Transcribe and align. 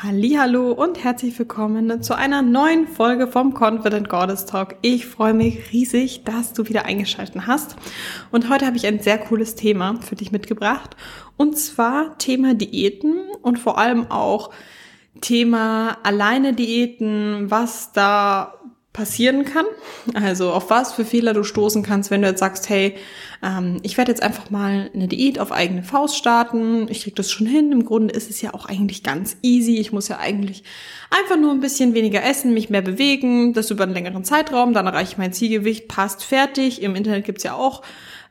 Hallo 0.00 0.70
und 0.70 1.02
herzlich 1.02 1.36
willkommen 1.40 2.04
zu 2.04 2.16
einer 2.16 2.40
neuen 2.40 2.86
Folge 2.86 3.26
vom 3.26 3.52
Confident 3.52 4.08
Goddess 4.08 4.46
Talk. 4.46 4.76
Ich 4.80 5.06
freue 5.06 5.34
mich 5.34 5.72
riesig, 5.72 6.22
dass 6.22 6.52
du 6.52 6.68
wieder 6.68 6.84
eingeschaltet 6.84 7.48
hast. 7.48 7.74
Und 8.30 8.48
heute 8.48 8.64
habe 8.64 8.76
ich 8.76 8.86
ein 8.86 9.00
sehr 9.00 9.18
cooles 9.18 9.56
Thema 9.56 10.00
für 10.00 10.14
dich 10.14 10.30
mitgebracht. 10.30 10.94
Und 11.36 11.58
zwar 11.58 12.16
Thema 12.16 12.54
Diäten 12.54 13.18
und 13.42 13.58
vor 13.58 13.76
allem 13.76 14.08
auch 14.08 14.50
Thema 15.20 15.98
alleine 16.04 16.52
Diäten, 16.52 17.50
was 17.50 17.90
da 17.90 18.54
passieren 18.92 19.44
kann. 19.44 19.66
Also 20.14 20.50
auf 20.50 20.70
was 20.70 20.92
für 20.92 21.04
Fehler 21.04 21.34
du 21.34 21.44
stoßen 21.44 21.82
kannst, 21.82 22.10
wenn 22.10 22.22
du 22.22 22.28
jetzt 22.28 22.40
sagst, 22.40 22.68
hey, 22.68 22.96
ähm, 23.42 23.78
ich 23.82 23.96
werde 23.96 24.10
jetzt 24.10 24.22
einfach 24.22 24.50
mal 24.50 24.90
eine 24.92 25.06
Diät 25.08 25.38
auf 25.38 25.52
eigene 25.52 25.82
Faust 25.82 26.16
starten. 26.16 26.88
Ich 26.88 27.02
krieg 27.02 27.14
das 27.14 27.30
schon 27.30 27.46
hin. 27.46 27.70
Im 27.70 27.84
Grunde 27.84 28.14
ist 28.14 28.30
es 28.30 28.40
ja 28.40 28.54
auch 28.54 28.66
eigentlich 28.66 29.02
ganz 29.02 29.36
easy. 29.42 29.76
Ich 29.76 29.92
muss 29.92 30.08
ja 30.08 30.18
eigentlich 30.18 30.64
einfach 31.10 31.36
nur 31.36 31.52
ein 31.52 31.60
bisschen 31.60 31.94
weniger 31.94 32.24
essen, 32.24 32.54
mich 32.54 32.70
mehr 32.70 32.82
bewegen, 32.82 33.52
das 33.52 33.70
über 33.70 33.84
einen 33.84 33.94
längeren 33.94 34.24
Zeitraum, 34.24 34.72
dann 34.72 34.86
erreiche 34.86 35.12
ich 35.12 35.18
mein 35.18 35.32
Zielgewicht, 35.32 35.88
passt 35.88 36.24
fertig. 36.24 36.82
Im 36.82 36.96
Internet 36.96 37.24
gibt's 37.24 37.44
ja 37.44 37.54
auch 37.54 37.82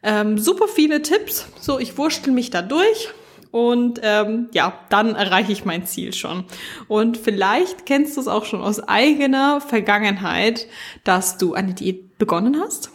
ähm, 0.04 0.38
super 0.38 0.68
viele 0.68 1.02
Tipps. 1.02 1.48
So, 1.60 1.80
ich 1.80 1.98
wurschtel 1.98 2.34
mich 2.34 2.50
da 2.50 2.62
durch 2.62 3.10
und 3.58 4.02
ähm, 4.04 4.50
ja, 4.54 4.72
dann 4.90 5.16
erreiche 5.16 5.52
ich 5.52 5.66
mein 5.66 5.84
Ziel 5.84 6.14
schon. 6.14 6.44
Und 6.88 7.18
vielleicht 7.18 7.88
kennst 7.88 8.16
du 8.16 8.22
es 8.22 8.28
auch 8.28 8.46
schon 8.46 8.62
aus 8.62 8.80
eigener 8.88 9.62
Vergangenheit, 9.62 10.68
dass 11.04 11.40
du 11.40 11.56
eine 11.56 11.74
Diät 11.74 12.20
begonnen 12.20 12.60
hast 12.60 12.92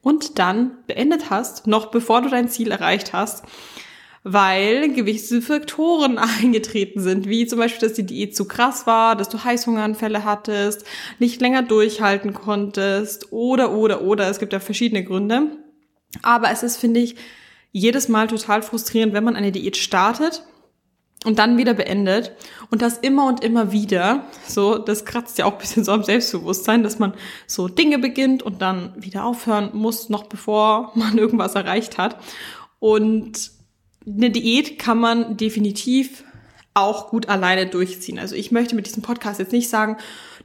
und 0.00 0.38
dann 0.38 0.78
beendet 0.86 1.28
hast, 1.28 1.66
noch 1.66 1.90
bevor 1.90 2.22
du 2.22 2.30
dein 2.30 2.48
Ziel 2.48 2.70
erreicht 2.70 3.12
hast, 3.12 3.44
weil 4.22 4.88
gewisse 4.94 5.42
Faktoren 5.42 6.16
eingetreten 6.40 7.00
sind, 7.00 7.28
wie 7.28 7.46
zum 7.46 7.58
Beispiel, 7.58 7.86
dass 7.86 7.94
die 7.94 8.06
Diät 8.06 8.34
zu 8.34 8.46
krass 8.46 8.86
war, 8.86 9.16
dass 9.16 9.28
du 9.28 9.44
Heißhungeranfälle 9.44 10.24
hattest, 10.24 10.86
nicht 11.18 11.42
länger 11.42 11.60
durchhalten 11.60 12.32
konntest 12.32 13.32
oder, 13.32 13.72
oder, 13.72 14.00
oder. 14.00 14.30
Es 14.30 14.38
gibt 14.38 14.54
ja 14.54 14.60
verschiedene 14.60 15.04
Gründe. 15.04 15.58
Aber 16.22 16.50
es 16.50 16.62
ist, 16.62 16.78
finde 16.78 17.00
ich, 17.00 17.16
jedes 17.72 18.08
Mal 18.08 18.26
total 18.28 18.62
frustrierend, 18.62 19.12
wenn 19.12 19.24
man 19.24 19.36
eine 19.36 19.52
Diät 19.52 19.76
startet 19.76 20.42
und 21.24 21.38
dann 21.38 21.58
wieder 21.58 21.74
beendet 21.74 22.32
und 22.70 22.82
das 22.82 22.98
immer 22.98 23.26
und 23.26 23.42
immer 23.42 23.72
wieder. 23.72 24.24
So, 24.46 24.78
das 24.78 25.04
kratzt 25.04 25.38
ja 25.38 25.44
auch 25.46 25.52
ein 25.52 25.58
bisschen 25.58 25.84
so 25.84 25.92
am 25.92 26.04
Selbstbewusstsein, 26.04 26.82
dass 26.82 26.98
man 26.98 27.14
so 27.46 27.68
Dinge 27.68 27.98
beginnt 27.98 28.42
und 28.42 28.62
dann 28.62 28.92
wieder 28.96 29.24
aufhören 29.24 29.70
muss, 29.72 30.08
noch 30.08 30.24
bevor 30.24 30.92
man 30.94 31.18
irgendwas 31.18 31.54
erreicht 31.54 31.98
hat. 31.98 32.16
Und 32.78 33.50
eine 34.06 34.30
Diät 34.30 34.78
kann 34.78 34.98
man 34.98 35.36
definitiv 35.36 36.24
auch 36.74 37.08
gut 37.08 37.28
alleine 37.28 37.66
durchziehen. 37.66 38.18
Also 38.18 38.34
ich 38.34 38.52
möchte 38.52 38.76
mit 38.76 38.86
diesem 38.86 39.02
Podcast 39.02 39.40
jetzt 39.40 39.52
nicht 39.52 39.70
sagen, 39.70 39.96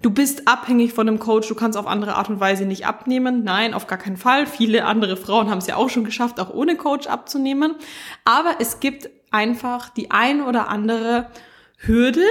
du 0.02 0.10
bist 0.10 0.48
abhängig 0.48 0.94
von 0.94 1.08
einem 1.08 1.20
Coach, 1.20 1.48
du 1.48 1.56
kannst 1.56 1.78
auf 1.78 1.88
andere 1.88 2.16
Art 2.16 2.30
und 2.30 2.40
Weise 2.40 2.66
nicht 2.66 2.86
abnehmen. 2.86 3.44
Nein, 3.44 3.74
auf 3.74 3.88
gar 3.88 3.98
keinen 3.98 4.18
Fall. 4.18 4.48
Viele 4.48 4.86
andere 4.86 5.18
Frauen 5.18 5.50
haben 5.50 5.60
es 5.60 5.68
ja 5.68 5.76
auch 5.76 5.90
schon 5.90 6.04
geschafft, 6.04 6.40
auch 6.40 6.54
ohne 6.54 6.76
Coach 6.76 7.08
abzunehmen. 7.08 7.76
Aber 8.26 8.56
es 8.60 8.80
gibt 8.80 9.10
einfach 9.32 9.90
die 9.90 10.12
ein 10.12 10.42
oder 10.42 10.68
andere 10.70 11.28
Hürde, 11.78 12.26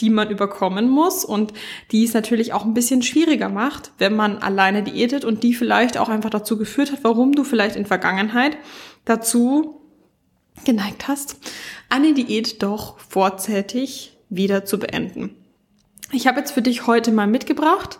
die 0.00 0.10
man 0.10 0.30
überkommen 0.30 0.88
muss 0.88 1.24
und 1.24 1.52
die 1.90 2.04
es 2.04 2.14
natürlich 2.14 2.52
auch 2.52 2.64
ein 2.64 2.74
bisschen 2.74 3.02
schwieriger 3.02 3.48
macht, 3.48 3.90
wenn 3.98 4.14
man 4.14 4.38
alleine 4.38 4.84
diätet 4.84 5.24
und 5.24 5.42
die 5.42 5.54
vielleicht 5.54 5.98
auch 5.98 6.08
einfach 6.08 6.30
dazu 6.30 6.56
geführt 6.56 6.92
hat, 6.92 7.02
warum 7.02 7.32
du 7.32 7.42
vielleicht 7.42 7.74
in 7.74 7.86
Vergangenheit 7.86 8.56
dazu 9.04 9.80
geneigt 10.64 11.08
hast, 11.08 11.36
eine 11.88 12.14
Diät 12.14 12.62
doch 12.62 12.98
vorzeitig 13.00 14.16
wieder 14.28 14.64
zu 14.64 14.78
beenden. 14.78 15.43
Ich 16.12 16.26
habe 16.26 16.38
jetzt 16.38 16.52
für 16.52 16.62
dich 16.62 16.86
heute 16.86 17.12
mal 17.12 17.26
mitgebracht 17.26 17.98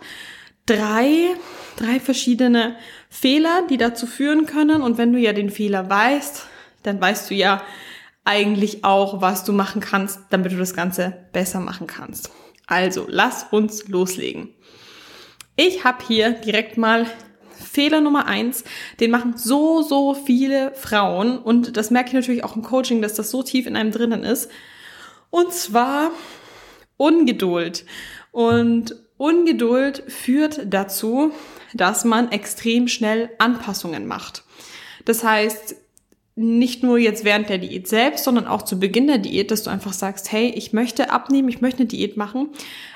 drei, 0.67 1.37
drei 1.77 2.01
verschiedene 2.01 2.77
Fehler, 3.11 3.67
die 3.69 3.77
dazu 3.77 4.07
führen 4.07 4.47
können. 4.47 4.83
Und 4.83 4.99
wenn 4.99 5.13
du 5.13 5.19
ja 5.19 5.33
den 5.33 5.51
Fehler 5.51 5.89
weißt, 5.89 6.47
dann 6.83 7.01
weißt 7.01 7.31
du 7.31 7.35
ja 7.35 7.63
eigentlich 8.25 8.85
auch, 8.85 9.21
was 9.21 9.45
du 9.45 9.53
machen 9.53 9.81
kannst, 9.81 10.21
damit 10.31 10.53
du 10.53 10.57
das 10.57 10.75
Ganze 10.75 11.15
besser 11.33 11.61
machen 11.61 11.87
kannst. 11.87 12.31
Also, 12.67 13.07
lass 13.09 13.47
uns 13.51 13.89
loslegen. 13.89 14.55
Ich 15.57 15.85
habe 15.85 16.05
hier 16.07 16.31
direkt 16.31 16.79
mal 16.79 17.07
Fehler 17.51 18.01
Nummer 18.01 18.27
eins, 18.27 18.65
den 19.01 19.11
machen 19.11 19.37
so, 19.37 19.83
so 19.83 20.15
viele 20.15 20.75
Frauen 20.75 21.39
und 21.39 21.77
das 21.77 21.91
merke 21.91 22.09
ich 22.09 22.15
natürlich 22.15 22.43
auch 22.43 22.57
im 22.57 22.63
Coaching, 22.63 23.03
dass 23.03 23.15
das 23.15 23.31
so 23.31 23.43
tief 23.43 23.67
in 23.67 23.77
einem 23.77 23.93
drinnen 23.93 24.25
ist. 24.25 24.51
Und 25.31 25.53
zwar 25.53 26.11
Ungeduld. 26.97 27.85
Und 28.33 28.97
Ungeduld 29.17 30.03
führt 30.09 30.63
dazu, 30.67 31.33
dass 31.73 32.05
man 32.05 32.33
extrem 32.33 32.89
schnell 32.89 33.31
Anpassungen 33.39 34.07
macht. 34.07 34.45
Das 35.05 35.23
heißt, 35.23 35.77
nicht 36.37 36.83
nur 36.83 36.99
jetzt 36.99 37.25
während 37.25 37.49
der 37.49 37.59
Diät 37.59 37.87
selbst, 37.87 38.25
sondern 38.25 38.49
auch 38.49 38.63
zu 38.63 38.81
Beginn 38.81 39.07
der 39.07 39.19
Diät, 39.19 39.53
dass 39.53 39.63
du 39.63 39.71
einfach 39.71 39.93
sagst, 39.93 40.33
hey, 40.33 40.49
ich 40.49 40.73
möchte 40.73 41.11
abnehmen, 41.11 41.49
ich 41.49 41.61
möchte 41.61 41.81
eine 41.81 41.87
Diät 41.87 42.17
machen, 42.17 42.49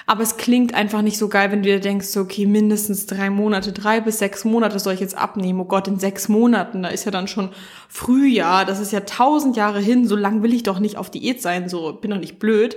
aber 0.07 0.25
es 0.25 0.39
klingt 0.39 0.75
einfach 0.75 1.03
nicht 1.03 1.19
so 1.19 1.29
geil, 1.29 1.53
wenn 1.53 1.63
du 1.63 1.69
dir 1.69 1.79
denkst, 1.79 2.17
okay, 2.17 2.47
mindestens 2.47 3.07
drei 3.07 3.31
Monate, 3.31 3.73
drei 3.73 4.01
bis 4.01 4.19
sechs 4.19 4.45
Monate 4.45 4.81
soll 4.81 4.95
ich 4.95 5.01
jetzt 5.01 5.17
abnehmen. 5.17 5.61
Oh 5.61 5.67
Gott, 5.67 5.87
in 5.87 6.01
sechs 6.01 6.29
Monaten, 6.29 6.83
da 6.83 6.89
ist 6.89 7.05
ja 7.05 7.13
dann 7.13 7.29
schon 7.29 7.51
Frühjahr, 7.89 8.65
das 8.65 8.81
ist 8.81 8.91
ja 8.93 9.01
tausend 9.01 9.57
Jahre 9.57 9.81
hin, 9.81 10.09
so 10.09 10.17
lang 10.17 10.43
will 10.43 10.53
ich 10.53 10.65
doch 10.65 10.81
nicht 10.81 10.97
auf 10.97 11.09
Diät 11.09 11.41
sein, 11.41 11.69
so 11.69 11.93
bin 11.93 12.11
doch 12.11 12.19
nicht 12.19 12.41
blöd. 12.41 12.77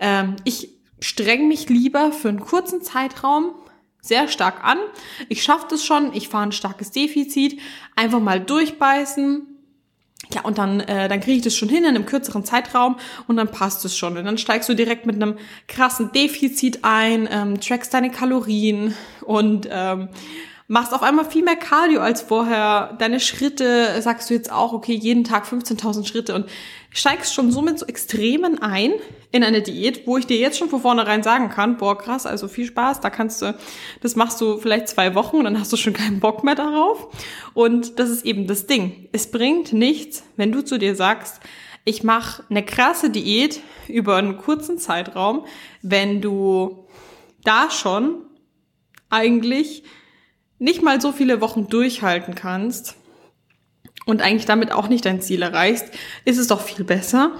Ähm, 0.00 0.34
ich 0.42 0.70
streng 0.98 1.46
mich 1.46 1.68
lieber 1.68 2.10
für 2.10 2.28
einen 2.28 2.40
kurzen 2.40 2.82
Zeitraum 2.82 3.52
sehr 4.00 4.26
stark 4.26 4.64
an. 4.64 4.78
Ich 5.28 5.44
schaffe 5.44 5.66
das 5.70 5.84
schon, 5.84 6.12
ich 6.12 6.28
fahre 6.28 6.46
ein 6.46 6.52
starkes 6.52 6.90
Defizit, 6.90 7.60
einfach 7.94 8.18
mal 8.18 8.40
durchbeißen, 8.40 9.51
ja, 10.34 10.42
und 10.42 10.58
dann, 10.58 10.80
äh, 10.80 11.08
dann 11.08 11.20
kriege 11.20 11.38
ich 11.38 11.42
das 11.42 11.54
schon 11.54 11.68
hin 11.68 11.84
in 11.84 11.90
einem 11.90 12.06
kürzeren 12.06 12.44
Zeitraum 12.44 12.96
und 13.26 13.36
dann 13.36 13.48
passt 13.48 13.84
es 13.84 13.96
schon. 13.96 14.16
Und 14.16 14.24
dann 14.24 14.38
steigst 14.38 14.68
du 14.68 14.74
direkt 14.74 15.06
mit 15.06 15.16
einem 15.16 15.36
krassen 15.68 16.12
Defizit 16.12 16.80
ein, 16.82 17.28
ähm, 17.30 17.60
trackst 17.60 17.92
deine 17.92 18.10
Kalorien 18.10 18.94
und 19.22 19.68
ähm, 19.70 20.08
machst 20.72 20.94
auf 20.94 21.02
einmal 21.02 21.26
viel 21.26 21.44
mehr 21.44 21.56
Cardio 21.56 22.00
als 22.00 22.22
vorher. 22.22 22.96
Deine 22.98 23.20
Schritte 23.20 24.00
sagst 24.00 24.30
du 24.30 24.34
jetzt 24.34 24.50
auch, 24.50 24.72
okay, 24.72 24.94
jeden 24.94 25.22
Tag 25.22 25.44
15.000 25.44 26.06
Schritte 26.06 26.34
und 26.34 26.46
steigst 26.88 27.34
schon 27.34 27.52
somit 27.52 27.78
so 27.78 27.84
Extremen 27.84 28.62
ein 28.62 28.92
in 29.32 29.44
eine 29.44 29.60
Diät, 29.60 30.06
wo 30.06 30.16
ich 30.16 30.26
dir 30.26 30.38
jetzt 30.38 30.56
schon 30.56 30.70
von 30.70 30.80
vornherein 30.80 31.22
sagen 31.22 31.50
kann, 31.50 31.76
boah, 31.76 31.98
krass, 31.98 32.24
also 32.24 32.48
viel 32.48 32.64
Spaß, 32.64 33.00
da 33.00 33.10
kannst 33.10 33.42
du, 33.42 33.54
das 34.00 34.16
machst 34.16 34.40
du 34.40 34.56
vielleicht 34.56 34.88
zwei 34.88 35.14
Wochen 35.14 35.36
und 35.36 35.44
dann 35.44 35.60
hast 35.60 35.70
du 35.74 35.76
schon 35.76 35.92
keinen 35.92 36.20
Bock 36.20 36.42
mehr 36.42 36.54
darauf. 36.54 37.06
Und 37.52 37.98
das 37.98 38.08
ist 38.08 38.24
eben 38.24 38.46
das 38.46 38.66
Ding. 38.66 39.10
Es 39.12 39.30
bringt 39.30 39.74
nichts, 39.74 40.24
wenn 40.38 40.52
du 40.52 40.64
zu 40.64 40.78
dir 40.78 40.96
sagst, 40.96 41.40
ich 41.84 42.02
mache 42.02 42.44
eine 42.48 42.64
krasse 42.64 43.10
Diät 43.10 43.60
über 43.88 44.16
einen 44.16 44.38
kurzen 44.38 44.78
Zeitraum, 44.78 45.44
wenn 45.82 46.22
du 46.22 46.86
da 47.44 47.70
schon 47.70 48.22
eigentlich 49.10 49.82
nicht 50.62 50.80
mal 50.80 51.00
so 51.00 51.10
viele 51.12 51.40
Wochen 51.40 51.68
durchhalten 51.68 52.34
kannst 52.34 52.94
und 54.06 54.22
eigentlich 54.22 54.46
damit 54.46 54.70
auch 54.70 54.88
nicht 54.88 55.04
dein 55.04 55.20
Ziel 55.20 55.42
erreichst, 55.42 55.86
ist 56.24 56.38
es 56.38 56.46
doch 56.46 56.60
viel 56.60 56.84
besser, 56.84 57.32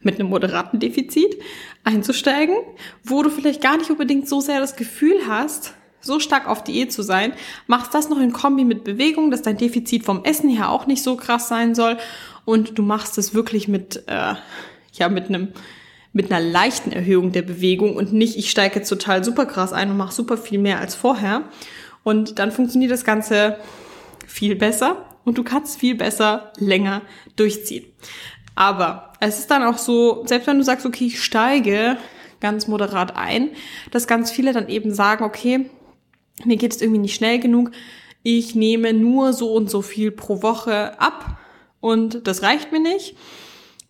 mit 0.00 0.18
einem 0.18 0.30
moderaten 0.30 0.80
Defizit 0.80 1.36
einzusteigen, 1.84 2.56
wo 3.04 3.22
du 3.22 3.30
vielleicht 3.30 3.60
gar 3.60 3.76
nicht 3.76 3.90
unbedingt 3.90 4.28
so 4.28 4.40
sehr 4.40 4.58
das 4.58 4.74
Gefühl 4.74 5.16
hast, 5.28 5.74
so 6.00 6.18
stark 6.18 6.48
auf 6.48 6.64
Diät 6.64 6.92
zu 6.92 7.02
sein, 7.02 7.34
machst 7.66 7.94
das 7.94 8.08
noch 8.08 8.18
in 8.18 8.32
Kombi 8.32 8.64
mit 8.64 8.84
Bewegung, 8.84 9.30
dass 9.30 9.42
dein 9.42 9.58
Defizit 9.58 10.04
vom 10.04 10.24
Essen 10.24 10.48
her 10.48 10.70
auch 10.70 10.86
nicht 10.86 11.02
so 11.02 11.16
krass 11.16 11.48
sein 11.48 11.74
soll 11.74 11.98
und 12.44 12.78
du 12.78 12.82
machst 12.82 13.18
es 13.18 13.34
wirklich 13.34 13.68
mit, 13.68 14.02
äh, 14.08 14.34
ja, 14.94 15.08
mit 15.08 15.28
einem 15.28 15.52
mit 16.14 16.30
einer 16.30 16.44
leichten 16.44 16.92
Erhöhung 16.92 17.32
der 17.32 17.42
Bewegung 17.42 17.96
und 17.96 18.12
nicht, 18.12 18.36
ich 18.36 18.50
steige 18.50 18.76
jetzt 18.76 18.88
total 18.88 19.24
super 19.24 19.46
krass 19.46 19.72
ein 19.72 19.90
und 19.90 19.96
mache 19.96 20.12
super 20.12 20.36
viel 20.36 20.58
mehr 20.58 20.78
als 20.78 20.94
vorher. 20.94 21.44
Und 22.04 22.38
dann 22.38 22.52
funktioniert 22.52 22.90
das 22.90 23.04
Ganze 23.04 23.58
viel 24.26 24.56
besser 24.56 25.04
und 25.24 25.38
du 25.38 25.44
kannst 25.44 25.78
viel 25.78 25.94
besser 25.94 26.52
länger 26.58 27.02
durchziehen. 27.36 27.84
Aber 28.54 29.12
es 29.20 29.38
ist 29.38 29.50
dann 29.50 29.62
auch 29.62 29.78
so, 29.78 30.24
selbst 30.26 30.46
wenn 30.46 30.58
du 30.58 30.64
sagst, 30.64 30.84
okay, 30.84 31.06
ich 31.06 31.22
steige 31.22 31.96
ganz 32.40 32.66
moderat 32.66 33.16
ein, 33.16 33.50
dass 33.90 34.06
ganz 34.06 34.30
viele 34.30 34.52
dann 34.52 34.68
eben 34.68 34.92
sagen, 34.92 35.24
okay, 35.24 35.70
mir 36.44 36.56
geht 36.56 36.74
es 36.74 36.82
irgendwie 36.82 37.00
nicht 37.00 37.14
schnell 37.14 37.38
genug, 37.38 37.70
ich 38.22 38.54
nehme 38.54 38.92
nur 38.92 39.32
so 39.32 39.52
und 39.52 39.70
so 39.70 39.82
viel 39.82 40.10
pro 40.10 40.42
Woche 40.42 41.00
ab 41.00 41.38
und 41.80 42.26
das 42.26 42.42
reicht 42.42 42.72
mir 42.72 42.80
nicht. 42.80 43.16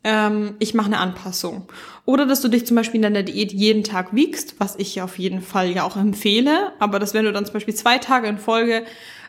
Ähm, 0.04 0.56
ich 0.58 0.74
mache 0.74 0.86
eine 0.86 0.98
Anpassung. 0.98 1.68
Oder 2.04 2.26
dass 2.26 2.40
du 2.40 2.48
dich 2.48 2.66
zum 2.66 2.76
Beispiel 2.76 2.96
in 2.96 3.02
deiner 3.02 3.22
Diät 3.22 3.52
jeden 3.52 3.84
Tag 3.84 4.14
wiegst, 4.14 4.56
was 4.58 4.76
ich 4.76 4.96
ja 4.96 5.04
auf 5.04 5.18
jeden 5.18 5.40
Fall 5.40 5.70
ja 5.70 5.84
auch 5.84 5.96
empfehle. 5.96 6.72
Aber 6.80 6.98
dass 6.98 7.14
wenn 7.14 7.24
du 7.24 7.32
dann 7.32 7.44
zum 7.44 7.54
Beispiel 7.54 7.74
zwei 7.74 7.98
Tage 7.98 8.26
in 8.26 8.38
Folge 8.38 8.84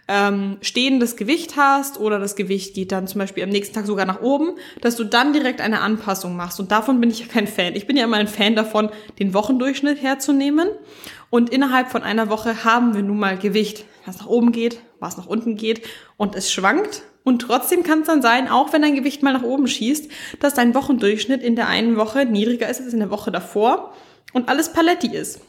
ähm, 0.07 0.57
stehendes 0.61 1.15
Gewicht 1.15 1.55
hast 1.55 1.99
oder 1.99 2.19
das 2.19 2.35
Gewicht 2.35 2.73
geht 2.73 2.91
dann 2.91 3.07
zum 3.07 3.19
Beispiel 3.19 3.43
am 3.43 3.49
nächsten 3.49 3.73
Tag 3.73 3.85
sogar 3.85 4.05
nach 4.05 4.21
oben, 4.21 4.55
dass 4.81 4.95
du 4.95 5.03
dann 5.03 5.33
direkt 5.33 5.61
eine 5.61 5.81
Anpassung 5.81 6.35
machst. 6.35 6.59
Und 6.59 6.71
davon 6.71 6.99
bin 6.99 7.09
ich 7.09 7.19
ja 7.19 7.27
kein 7.27 7.47
Fan. 7.47 7.75
Ich 7.75 7.87
bin 7.87 7.95
ja 7.95 8.03
immer 8.03 8.17
ein 8.17 8.27
Fan 8.27 8.55
davon, 8.55 8.89
den 9.19 9.33
Wochendurchschnitt 9.33 10.01
herzunehmen. 10.01 10.67
Und 11.29 11.51
innerhalb 11.51 11.89
von 11.89 12.03
einer 12.03 12.29
Woche 12.29 12.63
haben 12.65 12.95
wir 12.95 13.03
nun 13.03 13.19
mal 13.19 13.37
Gewicht, 13.37 13.85
was 14.05 14.19
nach 14.19 14.27
oben 14.27 14.51
geht, 14.51 14.79
was 14.99 15.17
nach 15.17 15.27
unten 15.27 15.55
geht 15.55 15.87
und 16.17 16.35
es 16.35 16.51
schwankt. 16.51 17.03
Und 17.23 17.41
trotzdem 17.41 17.83
kann 17.83 18.01
es 18.01 18.07
dann 18.07 18.21
sein, 18.21 18.49
auch 18.49 18.73
wenn 18.73 18.81
dein 18.81 18.95
Gewicht 18.95 19.23
mal 19.23 19.33
nach 19.33 19.43
oben 19.43 19.67
schießt, 19.67 20.11
dass 20.39 20.53
dein 20.53 20.75
Wochendurchschnitt 20.75 21.41
in 21.41 21.55
der 21.55 21.67
einen 21.67 21.95
Woche 21.95 22.25
niedriger 22.25 22.69
ist 22.69 22.81
als 22.81 22.93
in 22.93 22.99
der 22.99 23.11
Woche 23.11 23.31
davor 23.31 23.93
und 24.33 24.49
alles 24.49 24.73
Paletti 24.73 25.15
ist. 25.15 25.39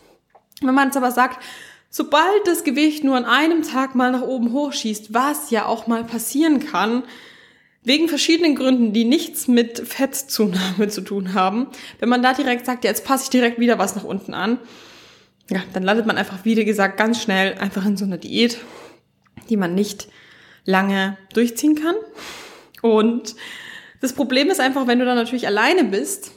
Wenn 0.60 0.74
man 0.74 0.88
jetzt 0.88 0.96
aber 0.96 1.10
sagt, 1.10 1.42
sobald 1.90 2.46
das 2.46 2.64
Gewicht 2.64 3.02
nur 3.02 3.16
an 3.16 3.24
einem 3.24 3.62
Tag 3.62 3.94
mal 3.94 4.12
nach 4.12 4.22
oben 4.22 4.52
hochschießt, 4.52 5.12
was 5.14 5.50
ja 5.50 5.66
auch 5.66 5.86
mal 5.86 6.04
passieren 6.04 6.60
kann, 6.60 7.02
wegen 7.82 8.08
verschiedenen 8.08 8.54
Gründen, 8.54 8.92
die 8.92 9.04
nichts 9.04 9.46
mit 9.46 9.78
Fettzunahme 9.80 10.88
zu 10.88 11.02
tun 11.02 11.34
haben, 11.34 11.66
wenn 11.98 12.08
man 12.08 12.22
da 12.22 12.32
direkt 12.32 12.66
sagt, 12.66 12.84
ja, 12.84 12.90
jetzt 12.90 13.04
passe 13.04 13.24
ich 13.24 13.30
direkt 13.30 13.58
wieder 13.58 13.78
was 13.78 13.94
nach 13.94 14.04
unten 14.04 14.32
an, 14.32 14.58
ja, 15.50 15.62
dann 15.74 15.82
landet 15.82 16.06
man 16.06 16.16
einfach, 16.16 16.38
wie 16.44 16.54
gesagt, 16.64 16.96
ganz 16.96 17.22
schnell 17.22 17.58
einfach 17.58 17.84
in 17.84 17.96
so 17.96 18.04
einer 18.04 18.16
Diät, 18.16 18.58
die 19.50 19.58
man 19.58 19.74
nicht 19.74 20.08
lange 20.64 21.16
durchziehen 21.32 21.74
kann. 21.74 21.94
Und 22.82 23.34
das 24.00 24.12
Problem 24.12 24.50
ist 24.50 24.60
einfach, 24.60 24.86
wenn 24.86 24.98
du 24.98 25.04
dann 25.04 25.16
natürlich 25.16 25.46
alleine 25.46 25.84
bist, 25.84 26.32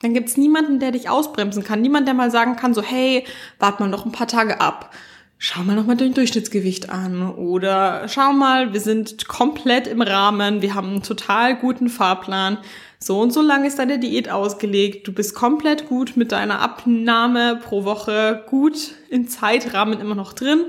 dann 0.00 0.14
gibt's 0.14 0.36
niemanden, 0.36 0.80
der 0.80 0.90
dich 0.90 1.08
ausbremsen 1.08 1.62
kann. 1.62 1.80
Niemand, 1.80 2.08
der 2.08 2.14
mal 2.14 2.30
sagen 2.30 2.56
kann, 2.56 2.74
so, 2.74 2.82
hey, 2.82 3.24
wart 3.60 3.78
mal 3.78 3.88
noch 3.88 4.04
ein 4.04 4.12
paar 4.12 4.26
Tage 4.26 4.60
ab. 4.60 4.92
Schau 5.38 5.62
mal 5.62 5.76
noch 5.76 5.86
mal 5.86 5.96
dein 5.96 6.14
Durchschnittsgewicht 6.14 6.90
an. 6.90 7.34
Oder 7.34 8.08
schau 8.08 8.32
mal, 8.32 8.72
wir 8.72 8.80
sind 8.80 9.28
komplett 9.28 9.86
im 9.86 10.02
Rahmen. 10.02 10.62
Wir 10.62 10.74
haben 10.74 10.88
einen 10.88 11.02
total 11.02 11.56
guten 11.56 11.88
Fahrplan. 11.88 12.58
So 12.98 13.20
und 13.20 13.32
so 13.32 13.42
lang 13.42 13.64
ist 13.64 13.78
deine 13.78 13.98
Diät 13.98 14.28
ausgelegt. 14.28 15.06
Du 15.06 15.12
bist 15.12 15.34
komplett 15.34 15.88
gut 15.88 16.16
mit 16.16 16.32
deiner 16.32 16.60
Abnahme 16.60 17.60
pro 17.62 17.84
Woche 17.84 18.44
gut 18.48 18.94
im 19.08 19.28
Zeitrahmen 19.28 20.00
immer 20.00 20.14
noch 20.14 20.32
drin 20.32 20.66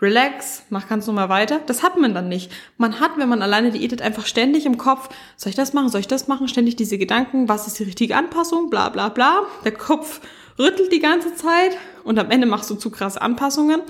relax, 0.00 0.62
mach 0.70 0.88
ganz 0.88 1.06
normal 1.06 1.28
weiter. 1.28 1.60
Das 1.66 1.82
hat 1.82 1.96
man 1.96 2.14
dann 2.14 2.28
nicht. 2.28 2.52
Man 2.76 3.00
hat, 3.00 3.12
wenn 3.16 3.28
man 3.28 3.42
alleine 3.42 3.70
diätet, 3.70 4.02
einfach 4.02 4.26
ständig 4.26 4.64
im 4.66 4.78
Kopf, 4.78 5.08
soll 5.36 5.50
ich 5.50 5.56
das 5.56 5.72
machen, 5.72 5.88
soll 5.88 6.00
ich 6.00 6.08
das 6.08 6.28
machen, 6.28 6.48
ständig 6.48 6.76
diese 6.76 6.98
Gedanken, 6.98 7.48
was 7.48 7.66
ist 7.66 7.78
die 7.78 7.84
richtige 7.84 8.16
Anpassung, 8.16 8.70
bla 8.70 8.88
bla 8.90 9.08
bla. 9.08 9.42
Der 9.64 9.72
Kopf 9.72 10.20
rüttelt 10.58 10.92
die 10.92 11.00
ganze 11.00 11.34
Zeit 11.34 11.76
und 12.04 12.18
am 12.18 12.30
Ende 12.30 12.46
machst 12.46 12.70
du 12.70 12.74
zu 12.74 12.90
krasse 12.90 13.20
Anpassungen 13.20 13.82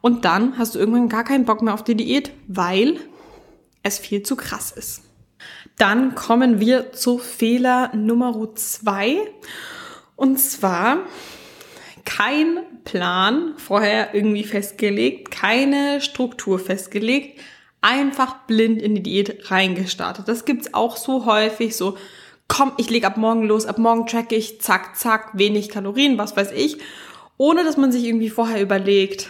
und 0.00 0.24
dann 0.24 0.58
hast 0.58 0.74
du 0.74 0.78
irgendwann 0.78 1.08
gar 1.08 1.24
keinen 1.24 1.44
Bock 1.44 1.62
mehr 1.62 1.74
auf 1.74 1.84
die 1.84 1.96
Diät, 1.96 2.30
weil 2.46 2.98
es 3.82 3.98
viel 3.98 4.22
zu 4.22 4.36
krass 4.36 4.72
ist. 4.72 5.02
Dann 5.76 6.14
kommen 6.14 6.60
wir 6.60 6.92
zu 6.92 7.18
Fehler 7.18 7.94
Nummer 7.94 8.54
zwei 8.54 9.18
und 10.16 10.38
zwar 10.38 10.98
kein 12.04 12.60
Plan 12.84 13.54
vorher 13.56 14.14
irgendwie 14.14 14.44
festgelegt, 14.44 15.30
keine 15.30 16.00
Struktur 16.00 16.58
festgelegt, 16.58 17.40
einfach 17.80 18.46
blind 18.46 18.80
in 18.80 18.94
die 18.94 19.02
Diät 19.02 19.50
reingestartet. 19.50 20.28
Das 20.28 20.44
gibt's 20.44 20.72
auch 20.74 20.96
so 20.96 21.26
häufig, 21.26 21.76
so 21.76 21.96
komm, 22.48 22.72
ich 22.76 22.90
leg 22.90 23.04
ab 23.04 23.16
morgen 23.16 23.44
los, 23.44 23.66
ab 23.66 23.78
morgen 23.78 24.06
track 24.06 24.32
ich, 24.32 24.60
zack, 24.60 24.96
zack, 24.96 25.30
wenig 25.34 25.68
Kalorien, 25.68 26.18
was 26.18 26.36
weiß 26.36 26.52
ich, 26.52 26.78
ohne 27.36 27.64
dass 27.64 27.76
man 27.76 27.92
sich 27.92 28.04
irgendwie 28.04 28.30
vorher 28.30 28.60
überlegt, 28.62 29.28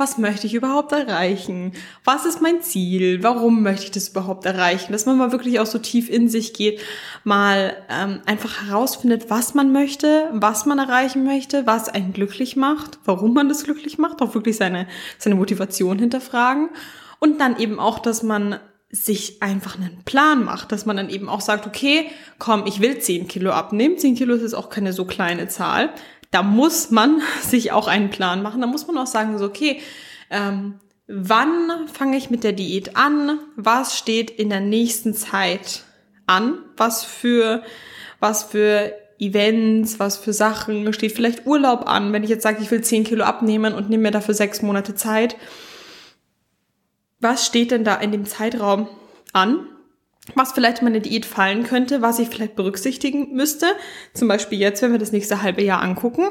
was 0.00 0.18
möchte 0.18 0.46
ich 0.46 0.54
überhaupt 0.54 0.92
erreichen? 0.92 1.72
Was 2.04 2.24
ist 2.24 2.40
mein 2.40 2.62
Ziel? 2.62 3.22
Warum 3.22 3.62
möchte 3.62 3.84
ich 3.84 3.90
das 3.90 4.08
überhaupt 4.08 4.46
erreichen? 4.46 4.92
Dass 4.92 5.06
man 5.06 5.18
mal 5.18 5.30
wirklich 5.30 5.60
auch 5.60 5.66
so 5.66 5.78
tief 5.78 6.08
in 6.08 6.28
sich 6.28 6.54
geht, 6.54 6.80
mal 7.22 7.76
ähm, 7.90 8.20
einfach 8.26 8.62
herausfindet, 8.62 9.28
was 9.28 9.54
man 9.54 9.72
möchte, 9.72 10.30
was 10.32 10.66
man 10.66 10.78
erreichen 10.78 11.22
möchte, 11.22 11.66
was 11.66 11.88
einen 11.88 12.12
glücklich 12.12 12.56
macht, 12.56 12.98
warum 13.04 13.34
man 13.34 13.48
das 13.48 13.64
glücklich 13.64 13.98
macht, 13.98 14.22
auch 14.22 14.34
wirklich 14.34 14.56
seine, 14.56 14.88
seine 15.18 15.36
Motivation 15.36 15.98
hinterfragen. 15.98 16.70
Und 17.18 17.38
dann 17.40 17.58
eben 17.58 17.78
auch, 17.78 17.98
dass 17.98 18.22
man 18.22 18.58
sich 18.90 19.40
einfach 19.40 19.76
einen 19.76 20.02
Plan 20.04 20.42
macht, 20.42 20.72
dass 20.72 20.84
man 20.86 20.96
dann 20.96 21.10
eben 21.10 21.28
auch 21.28 21.42
sagt, 21.42 21.66
okay, 21.66 22.10
komm, 22.38 22.64
ich 22.66 22.80
will 22.80 22.98
10 22.98 23.28
Kilo 23.28 23.52
abnehmen. 23.52 23.98
10 23.98 24.16
Kilo 24.16 24.34
ist 24.34 24.54
auch 24.54 24.68
keine 24.68 24.92
so 24.92 25.04
kleine 25.04 25.46
Zahl 25.46 25.90
da 26.30 26.42
muss 26.42 26.90
man 26.90 27.22
sich 27.42 27.72
auch 27.72 27.88
einen 27.88 28.10
Plan 28.10 28.42
machen. 28.42 28.60
Da 28.60 28.66
muss 28.66 28.86
man 28.86 28.98
auch 28.98 29.06
sagen, 29.06 29.38
so, 29.38 29.44
okay, 29.44 29.80
ähm, 30.30 30.80
wann 31.06 31.88
fange 31.92 32.16
ich 32.16 32.30
mit 32.30 32.44
der 32.44 32.52
Diät 32.52 32.96
an? 32.96 33.38
Was 33.56 33.98
steht 33.98 34.30
in 34.30 34.48
der 34.48 34.60
nächsten 34.60 35.14
Zeit 35.14 35.84
an? 36.26 36.58
Was 36.76 37.04
für, 37.04 37.62
was 38.20 38.44
für 38.44 38.92
Events, 39.18 39.98
was 39.98 40.16
für 40.16 40.32
Sachen, 40.32 40.92
steht 40.92 41.12
vielleicht 41.12 41.46
Urlaub 41.46 41.86
an, 41.86 42.12
wenn 42.12 42.24
ich 42.24 42.30
jetzt 42.30 42.42
sage, 42.42 42.62
ich 42.62 42.70
will 42.70 42.82
10 42.82 43.04
Kilo 43.04 43.24
abnehmen 43.24 43.74
und 43.74 43.90
nehme 43.90 44.04
mir 44.04 44.10
dafür 44.10 44.34
sechs 44.34 44.62
Monate 44.62 44.94
Zeit. 44.94 45.36
Was 47.20 47.44
steht 47.44 47.70
denn 47.70 47.84
da 47.84 47.96
in 47.96 48.12
dem 48.12 48.24
Zeitraum 48.24 48.88
an? 49.34 49.66
Was 50.34 50.52
vielleicht 50.52 50.78
in 50.78 50.84
meine 50.84 51.00
Diät 51.00 51.26
fallen 51.26 51.64
könnte, 51.64 52.02
was 52.02 52.18
ich 52.18 52.28
vielleicht 52.28 52.56
berücksichtigen 52.56 53.34
müsste. 53.34 53.66
Zum 54.14 54.28
Beispiel 54.28 54.58
jetzt, 54.58 54.82
wenn 54.82 54.92
wir 54.92 54.98
das 54.98 55.12
nächste 55.12 55.42
halbe 55.42 55.62
Jahr 55.62 55.82
angucken. 55.82 56.28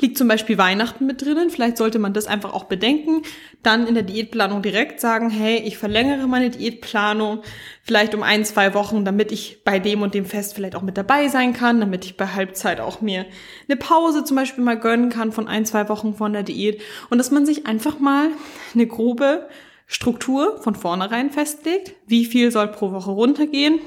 Liegt 0.00 0.16
zum 0.18 0.28
Beispiel 0.28 0.58
Weihnachten 0.58 1.06
mit 1.06 1.22
drinnen. 1.22 1.50
Vielleicht 1.50 1.76
sollte 1.76 1.98
man 1.98 2.12
das 2.12 2.26
einfach 2.26 2.52
auch 2.52 2.64
bedenken. 2.64 3.22
Dann 3.62 3.86
in 3.86 3.94
der 3.94 4.02
Diätplanung 4.04 4.62
direkt 4.62 5.00
sagen, 5.00 5.30
hey, 5.30 5.58
ich 5.58 5.78
verlängere 5.78 6.28
meine 6.28 6.50
Diätplanung 6.50 7.42
vielleicht 7.82 8.14
um 8.14 8.22
ein, 8.22 8.44
zwei 8.44 8.74
Wochen, 8.74 9.04
damit 9.04 9.32
ich 9.32 9.64
bei 9.64 9.78
dem 9.78 10.02
und 10.02 10.14
dem 10.14 10.24
Fest 10.24 10.54
vielleicht 10.54 10.76
auch 10.76 10.82
mit 10.82 10.96
dabei 10.96 11.28
sein 11.28 11.52
kann, 11.52 11.80
damit 11.80 12.04
ich 12.04 12.16
bei 12.16 12.26
Halbzeit 12.26 12.80
auch 12.80 13.00
mir 13.00 13.26
eine 13.68 13.76
Pause 13.76 14.22
zum 14.22 14.36
Beispiel 14.36 14.62
mal 14.62 14.78
gönnen 14.78 15.08
kann 15.08 15.32
von 15.32 15.48
ein, 15.48 15.64
zwei 15.64 15.88
Wochen 15.88 16.14
von 16.14 16.32
der 16.32 16.42
Diät. 16.42 16.80
Und 17.10 17.18
dass 17.18 17.30
man 17.30 17.46
sich 17.46 17.66
einfach 17.66 17.98
mal 17.98 18.28
eine 18.74 18.86
grobe 18.86 19.48
Struktur 19.86 20.60
von 20.62 20.74
vornherein 20.74 21.30
festlegt. 21.30 21.94
Wie 22.06 22.24
viel 22.24 22.50
soll 22.50 22.68
pro 22.68 22.92
Woche 22.92 23.10
runtergehen? 23.10 23.78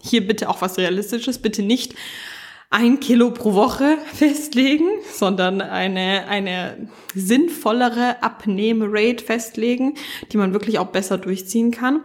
Hier 0.00 0.26
bitte 0.26 0.48
auch 0.48 0.62
was 0.62 0.78
Realistisches, 0.78 1.38
bitte 1.38 1.62
nicht 1.62 1.94
ein 2.70 3.00
Kilo 3.00 3.30
pro 3.30 3.54
Woche 3.54 3.98
festlegen, 4.12 4.88
sondern 5.12 5.60
eine, 5.60 6.26
eine 6.28 6.88
sinnvollere 7.14 8.22
Abnehmerate 8.22 9.24
festlegen, 9.24 9.94
die 10.32 10.36
man 10.36 10.52
wirklich 10.52 10.78
auch 10.78 10.88
besser 10.88 11.18
durchziehen 11.18 11.70
kann. 11.70 12.02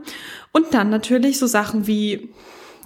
Und 0.52 0.74
dann 0.74 0.90
natürlich 0.90 1.40
so 1.40 1.48
Sachen 1.48 1.88
wie 1.88 2.30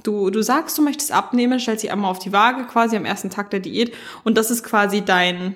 Du, 0.04 0.30
du 0.30 0.42
sagst, 0.42 0.78
du 0.78 0.84
möchtest 0.84 1.12
abnehmen, 1.12 1.60
stellst 1.60 1.82
sie 1.82 1.92
einmal 1.92 2.12
auf 2.12 2.20
die 2.20 2.32
Waage 2.32 2.66
quasi 2.66 2.96
am 2.96 3.04
ersten 3.04 3.30
Tag 3.30 3.50
der 3.50 3.60
Diät 3.60 3.94
und 4.24 4.38
das 4.38 4.52
ist 4.52 4.64
quasi 4.64 5.02
dein, 5.02 5.56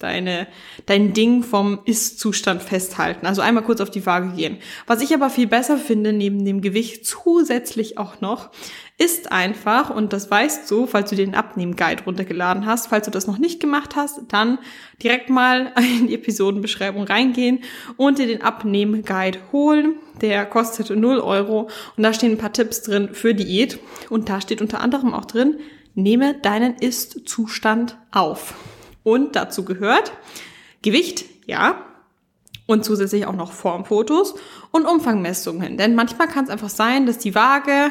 deine, 0.00 0.48
dein 0.86 1.12
Ding 1.12 1.44
vom 1.44 1.78
Ist-Zustand 1.84 2.62
festhalten. 2.62 3.26
Also 3.26 3.42
einmal 3.42 3.62
kurz 3.62 3.80
auf 3.80 3.90
die 3.90 4.04
Waage 4.06 4.34
gehen. 4.34 4.56
Was 4.86 5.02
ich 5.02 5.14
aber 5.14 5.30
viel 5.30 5.46
besser 5.46 5.76
finde, 5.76 6.12
neben 6.12 6.44
dem 6.44 6.62
Gewicht 6.62 7.06
zusätzlich 7.06 7.98
auch 7.98 8.20
noch, 8.20 8.50
ist 8.98 9.30
einfach, 9.30 9.88
und 9.88 10.12
das 10.12 10.30
weißt 10.30 10.70
du, 10.70 10.86
falls 10.86 11.10
du 11.10 11.16
den 11.16 11.34
Abnehmen-Guide 11.34 12.04
runtergeladen 12.04 12.66
hast, 12.66 12.88
falls 12.88 13.04
du 13.04 13.10
das 13.10 13.26
noch 13.26 13.38
nicht 13.38 13.60
gemacht 13.60 13.94
hast, 13.94 14.20
dann 14.28 14.58
direkt 15.02 15.30
mal 15.30 15.72
in 16.00 16.08
die 16.08 16.14
Episodenbeschreibung 16.14 17.04
reingehen 17.04 17.60
und 17.96 18.18
dir 18.18 18.26
den 18.26 18.42
Abnehmen-Guide 18.42 19.38
holen. 19.52 19.96
Der 20.22 20.44
kostet 20.46 20.90
0 20.90 21.20
Euro 21.20 21.68
und 21.96 22.02
da 22.02 22.12
stehen 22.12 22.32
ein 22.32 22.38
paar 22.38 22.52
Tipps 22.52 22.82
drin 22.82 23.10
für 23.12 23.34
Diät 23.34 23.78
und 24.08 24.28
da 24.28 24.40
steht 24.40 24.62
unter 24.62 24.80
anderem 24.80 25.14
auch 25.14 25.24
drin, 25.24 25.58
nehme 25.94 26.34
deinen 26.34 26.74
Ist-Zustand 26.76 27.96
auf. 28.10 28.54
Und 29.02 29.36
dazu 29.36 29.64
gehört 29.64 30.12
Gewicht, 30.82 31.24
ja, 31.46 31.84
und 32.66 32.84
zusätzlich 32.84 33.26
auch 33.26 33.34
noch 33.34 33.52
Formfotos 33.52 34.34
und 34.70 34.86
Umfangmessungen. 34.86 35.76
Denn 35.76 35.94
manchmal 35.94 36.28
kann 36.28 36.44
es 36.44 36.50
einfach 36.50 36.68
sein, 36.68 37.06
dass 37.06 37.18
die 37.18 37.34
Waage 37.34 37.90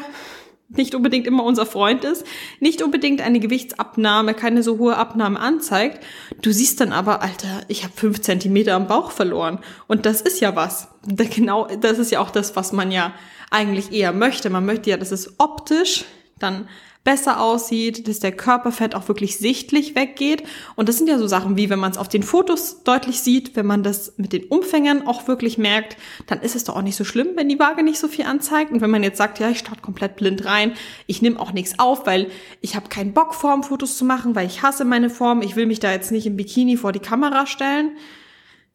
nicht 0.70 0.94
unbedingt 0.94 1.26
immer 1.26 1.44
unser 1.44 1.66
Freund 1.66 2.04
ist, 2.04 2.24
nicht 2.60 2.80
unbedingt 2.80 3.20
eine 3.20 3.40
Gewichtsabnahme, 3.40 4.34
keine 4.34 4.62
so 4.62 4.78
hohe 4.78 4.96
Abnahme 4.96 5.38
anzeigt. 5.38 6.02
Du 6.42 6.52
siehst 6.52 6.80
dann 6.80 6.92
aber, 6.92 7.22
Alter, 7.22 7.62
ich 7.68 7.82
habe 7.82 7.92
fünf 7.94 8.20
Zentimeter 8.20 8.74
am 8.74 8.86
Bauch 8.86 9.10
verloren. 9.10 9.58
Und 9.88 10.06
das 10.06 10.20
ist 10.20 10.40
ja 10.40 10.54
was. 10.56 10.88
Genau, 11.34 11.66
das 11.80 11.98
ist 11.98 12.12
ja 12.12 12.20
auch 12.20 12.30
das, 12.30 12.56
was 12.56 12.72
man 12.72 12.92
ja 12.92 13.12
eigentlich 13.50 13.92
eher 13.92 14.12
möchte. 14.12 14.48
Man 14.48 14.64
möchte 14.64 14.90
ja, 14.90 14.96
dass 14.96 15.10
es 15.10 15.34
optisch 15.38 16.04
dann 16.38 16.68
besser 17.02 17.40
aussieht, 17.40 18.06
dass 18.08 18.18
der 18.20 18.32
Körperfett 18.32 18.94
auch 18.94 19.08
wirklich 19.08 19.38
sichtlich 19.38 19.94
weggeht. 19.94 20.42
Und 20.76 20.88
das 20.88 20.98
sind 20.98 21.08
ja 21.08 21.18
so 21.18 21.26
Sachen 21.26 21.56
wie, 21.56 21.70
wenn 21.70 21.78
man 21.78 21.90
es 21.90 21.96
auf 21.96 22.08
den 22.08 22.22
Fotos 22.22 22.82
deutlich 22.84 23.20
sieht, 23.20 23.56
wenn 23.56 23.64
man 23.64 23.82
das 23.82 24.14
mit 24.18 24.34
den 24.34 24.44
Umfängern 24.44 25.06
auch 25.06 25.26
wirklich 25.26 25.56
merkt, 25.56 25.96
dann 26.26 26.42
ist 26.42 26.56
es 26.56 26.64
doch 26.64 26.76
auch 26.76 26.82
nicht 26.82 26.96
so 26.96 27.04
schlimm, 27.04 27.28
wenn 27.36 27.48
die 27.48 27.58
Waage 27.58 27.82
nicht 27.82 27.98
so 27.98 28.06
viel 28.06 28.26
anzeigt. 28.26 28.70
Und 28.70 28.82
wenn 28.82 28.90
man 28.90 29.02
jetzt 29.02 29.16
sagt, 29.16 29.38
ja, 29.38 29.48
ich 29.48 29.60
starte 29.60 29.80
komplett 29.80 30.16
blind 30.16 30.44
rein, 30.44 30.74
ich 31.06 31.22
nehme 31.22 31.40
auch 31.40 31.52
nichts 31.52 31.78
auf, 31.78 32.06
weil 32.06 32.30
ich 32.60 32.76
habe 32.76 32.88
keinen 32.90 33.14
Bock, 33.14 33.34
Formfotos 33.34 33.96
zu 33.96 34.04
machen, 34.04 34.34
weil 34.34 34.46
ich 34.46 34.62
hasse 34.62 34.84
meine 34.84 35.08
Form, 35.08 35.40
ich 35.40 35.56
will 35.56 35.66
mich 35.66 35.80
da 35.80 35.90
jetzt 35.92 36.12
nicht 36.12 36.26
im 36.26 36.36
Bikini 36.36 36.76
vor 36.76 36.92
die 36.92 36.98
Kamera 36.98 37.46
stellen. 37.46 37.92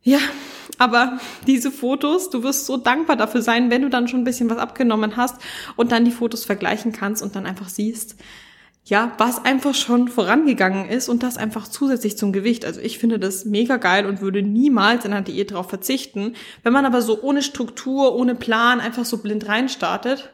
Ja, 0.01 0.20
Aber 0.77 1.20
diese 1.48 1.72
Fotos, 1.72 2.29
du 2.29 2.44
wirst 2.44 2.65
so 2.65 2.77
dankbar 2.77 3.15
dafür 3.15 3.41
sein, 3.41 3.70
wenn 3.70 3.82
du 3.82 3.89
dann 3.89 4.08
schon 4.08 4.22
ein 4.22 4.25
bisschen 4.25 4.50
was 4.50 4.58
abgenommen 4.58 5.17
hast 5.17 5.38
und 5.75 5.91
dann 5.91 6.05
die 6.05 6.12
Fotos 6.12 6.46
vergleichen 6.46 6.91
kannst 6.91 7.24
und 7.24 7.36
dann 7.36 7.46
einfach 7.46 7.70
siehst, 7.70 8.15
ja, 8.88 9.13
was 9.17 9.44
einfach 9.44 9.74
schon 9.74 10.08
vorangegangen 10.08 10.88
ist 10.88 11.10
und 11.10 11.24
das 11.24 11.38
einfach 11.38 11.67
zusätzlich 11.67 12.17
zum 12.17 12.32
Gewicht. 12.32 12.65
Also 12.65 12.79
ich 12.82 13.00
finde 13.00 13.17
das 13.17 13.44
mega 13.44 13.77
geil 13.77 14.05
und 14.05 14.22
würde 14.22 14.44
niemals 14.44 15.05
in 15.05 15.13
einer 15.13 15.24
Diät 15.24 15.51
darauf 15.51 15.70
verzichten. 15.70 16.36
Wenn 16.62 16.74
man 16.74 16.86
aber 16.86 17.01
so 17.01 17.20
ohne 17.24 17.41
Struktur, 17.41 18.13
ohne 18.13 18.36
Plan 18.36 18.79
einfach 18.79 19.05
so 19.05 19.17
blind 19.17 19.48
reinstartet, 19.48 20.29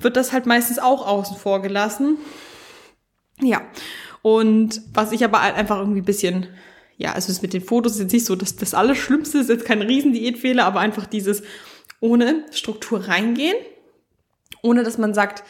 wird 0.00 0.16
das 0.16 0.32
halt 0.32 0.46
meistens 0.46 0.80
auch 0.80 1.06
außen 1.06 1.36
vor 1.36 1.62
gelassen. 1.62 2.18
Ja. 3.40 3.62
Und 4.22 4.82
was 4.92 5.12
ich 5.12 5.24
aber 5.24 5.42
halt 5.42 5.54
einfach 5.54 5.78
irgendwie 5.78 6.00
bisschen, 6.00 6.48
ja, 6.98 7.12
also 7.12 7.28
das 7.28 7.42
mit 7.42 7.52
den 7.52 7.62
Fotos 7.62 7.92
ist 7.92 8.00
jetzt 8.00 8.12
nicht 8.12 8.26
so, 8.26 8.34
dass 8.34 8.56
das 8.56 8.74
Allerschlimmste 8.74 9.38
ist 9.38 9.48
jetzt 9.48 9.64
kein 9.64 9.82
Riesendiätfehler, 9.82 10.64
aber 10.64 10.80
einfach 10.80 11.06
dieses 11.06 11.42
ohne 12.00 12.44
Struktur 12.50 13.06
reingehen, 13.06 13.56
ohne 14.62 14.82
dass 14.82 14.98
man 14.98 15.14
sagt, 15.14 15.44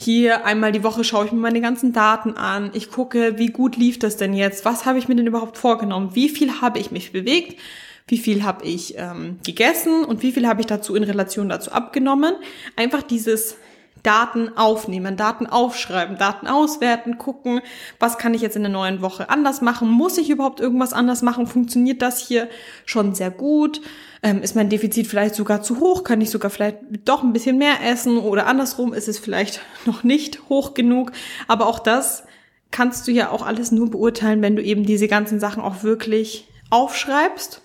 hier 0.00 0.44
einmal 0.46 0.72
die 0.72 0.84
Woche 0.84 1.04
schaue 1.04 1.26
ich 1.26 1.32
mir 1.32 1.40
meine 1.40 1.60
ganzen 1.60 1.92
Daten 1.92 2.34
an. 2.34 2.70
Ich 2.74 2.90
gucke, 2.90 3.38
wie 3.38 3.48
gut 3.48 3.76
lief 3.76 3.98
das 3.98 4.16
denn 4.16 4.34
jetzt? 4.34 4.64
Was 4.64 4.86
habe 4.86 4.98
ich 4.98 5.08
mir 5.08 5.16
denn 5.16 5.26
überhaupt 5.26 5.58
vorgenommen? 5.58 6.14
Wie 6.14 6.28
viel 6.28 6.60
habe 6.60 6.78
ich 6.78 6.90
mich 6.90 7.12
bewegt? 7.12 7.60
Wie 8.06 8.18
viel 8.18 8.44
habe 8.44 8.64
ich 8.64 8.94
ähm, 8.96 9.38
gegessen 9.44 10.04
und 10.04 10.22
wie 10.22 10.32
viel 10.32 10.46
habe 10.46 10.60
ich 10.60 10.66
dazu 10.66 10.94
in 10.94 11.04
Relation 11.04 11.48
dazu 11.48 11.72
abgenommen? 11.72 12.34
Einfach 12.76 13.02
dieses 13.02 13.56
Daten 14.04 14.56
aufnehmen, 14.56 15.16
Daten 15.16 15.46
aufschreiben, 15.46 16.18
Daten 16.18 16.46
auswerten, 16.46 17.16
gucken, 17.16 17.62
was 17.98 18.18
kann 18.18 18.34
ich 18.34 18.42
jetzt 18.42 18.54
in 18.54 18.62
der 18.62 18.70
neuen 18.70 19.00
Woche 19.00 19.30
anders 19.30 19.62
machen? 19.62 19.88
Muss 19.88 20.18
ich 20.18 20.28
überhaupt 20.28 20.60
irgendwas 20.60 20.92
anders 20.92 21.22
machen? 21.22 21.46
Funktioniert 21.46 22.02
das 22.02 22.20
hier 22.20 22.48
schon 22.84 23.14
sehr 23.14 23.30
gut? 23.30 23.80
Ähm, 24.22 24.42
ist 24.42 24.54
mein 24.54 24.68
Defizit 24.68 25.06
vielleicht 25.06 25.34
sogar 25.34 25.62
zu 25.62 25.80
hoch? 25.80 26.04
Kann 26.04 26.20
ich 26.20 26.30
sogar 26.30 26.50
vielleicht 26.50 26.76
doch 27.06 27.22
ein 27.22 27.32
bisschen 27.32 27.56
mehr 27.56 27.76
essen? 27.82 28.18
Oder 28.18 28.46
andersrum 28.46 28.92
ist 28.92 29.08
es 29.08 29.18
vielleicht 29.18 29.60
noch 29.86 30.04
nicht 30.04 30.50
hoch 30.50 30.74
genug? 30.74 31.12
Aber 31.48 31.66
auch 31.66 31.78
das 31.78 32.24
kannst 32.70 33.08
du 33.08 33.10
ja 33.10 33.30
auch 33.30 33.42
alles 33.42 33.72
nur 33.72 33.90
beurteilen, 33.90 34.42
wenn 34.42 34.54
du 34.54 34.62
eben 34.62 34.84
diese 34.84 35.08
ganzen 35.08 35.40
Sachen 35.40 35.62
auch 35.62 35.82
wirklich 35.82 36.46
aufschreibst 36.68 37.62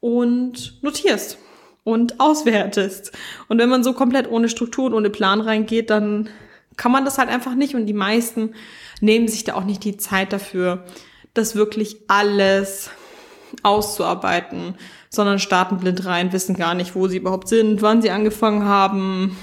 und 0.00 0.82
notierst 0.82 1.38
und 1.84 2.20
auswertest. 2.20 3.12
Und 3.48 3.58
wenn 3.58 3.68
man 3.68 3.84
so 3.84 3.92
komplett 3.92 4.30
ohne 4.30 4.48
Struktur 4.48 4.86
und 4.86 4.94
ohne 4.94 5.10
Plan 5.10 5.40
reingeht, 5.40 5.90
dann 5.90 6.28
kann 6.76 6.92
man 6.92 7.04
das 7.04 7.18
halt 7.18 7.28
einfach 7.28 7.54
nicht. 7.54 7.74
Und 7.74 7.86
die 7.86 7.92
meisten 7.92 8.54
nehmen 9.00 9.28
sich 9.28 9.44
da 9.44 9.54
auch 9.54 9.64
nicht 9.64 9.84
die 9.84 9.96
Zeit 9.96 10.32
dafür, 10.32 10.84
das 11.34 11.54
wirklich 11.54 11.96
alles 12.08 12.90
auszuarbeiten, 13.62 14.74
sondern 15.10 15.38
starten 15.38 15.78
blind 15.78 16.04
rein, 16.04 16.32
wissen 16.32 16.56
gar 16.56 16.74
nicht, 16.74 16.94
wo 16.94 17.08
sie 17.08 17.16
überhaupt 17.16 17.48
sind, 17.48 17.82
wann 17.82 18.02
sie 18.02 18.10
angefangen 18.10 18.64
haben, 18.64 19.36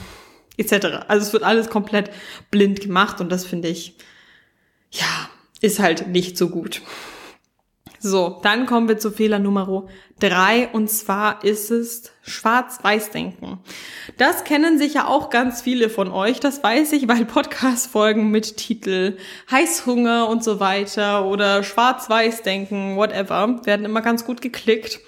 etc. 0.58 1.06
Also 1.08 1.28
es 1.28 1.34
wird 1.34 1.44
alles 1.44 1.70
komplett 1.70 2.12
blind 2.52 2.82
gemacht 2.82 3.22
und 3.22 3.32
das 3.32 3.46
finde 3.46 3.68
ich, 3.68 3.96
ja, 4.92 5.30
ist 5.62 5.80
halt 5.80 6.08
nicht 6.08 6.38
so 6.38 6.50
gut. 6.50 6.82
So, 8.08 8.38
dann 8.44 8.68
kommen 8.68 8.88
wir 8.88 9.00
zu 9.00 9.10
Fehler 9.10 9.40
Nummer 9.40 9.88
drei 10.20 10.70
und 10.74 10.92
zwar 10.92 11.44
ist 11.44 11.72
es 11.72 12.12
Schwarz-Weiß-Denken. 12.22 13.58
Das 14.20 14.44
kennen 14.44 14.78
sicher 14.78 15.08
auch 15.08 15.32
ganz 15.32 15.64
viele 15.64 15.90
von 15.90 16.12
euch, 16.12 16.40
das 16.40 16.62
weiß 16.62 16.94
ich, 16.94 17.08
weil 17.08 17.26
Podcast-Folgen 17.26 18.30
mit 18.30 18.58
Titel 18.58 19.18
Heißhunger 19.50 20.30
und 20.30 20.44
so 20.44 20.60
weiter 20.60 21.26
oder 21.26 21.64
Schwarz-Weiß-Denken, 21.64 22.96
whatever, 22.96 23.62
werden 23.66 23.88
immer 23.88 24.02
ganz 24.04 24.24
gut 24.24 24.40
geklickt. 24.40 25.00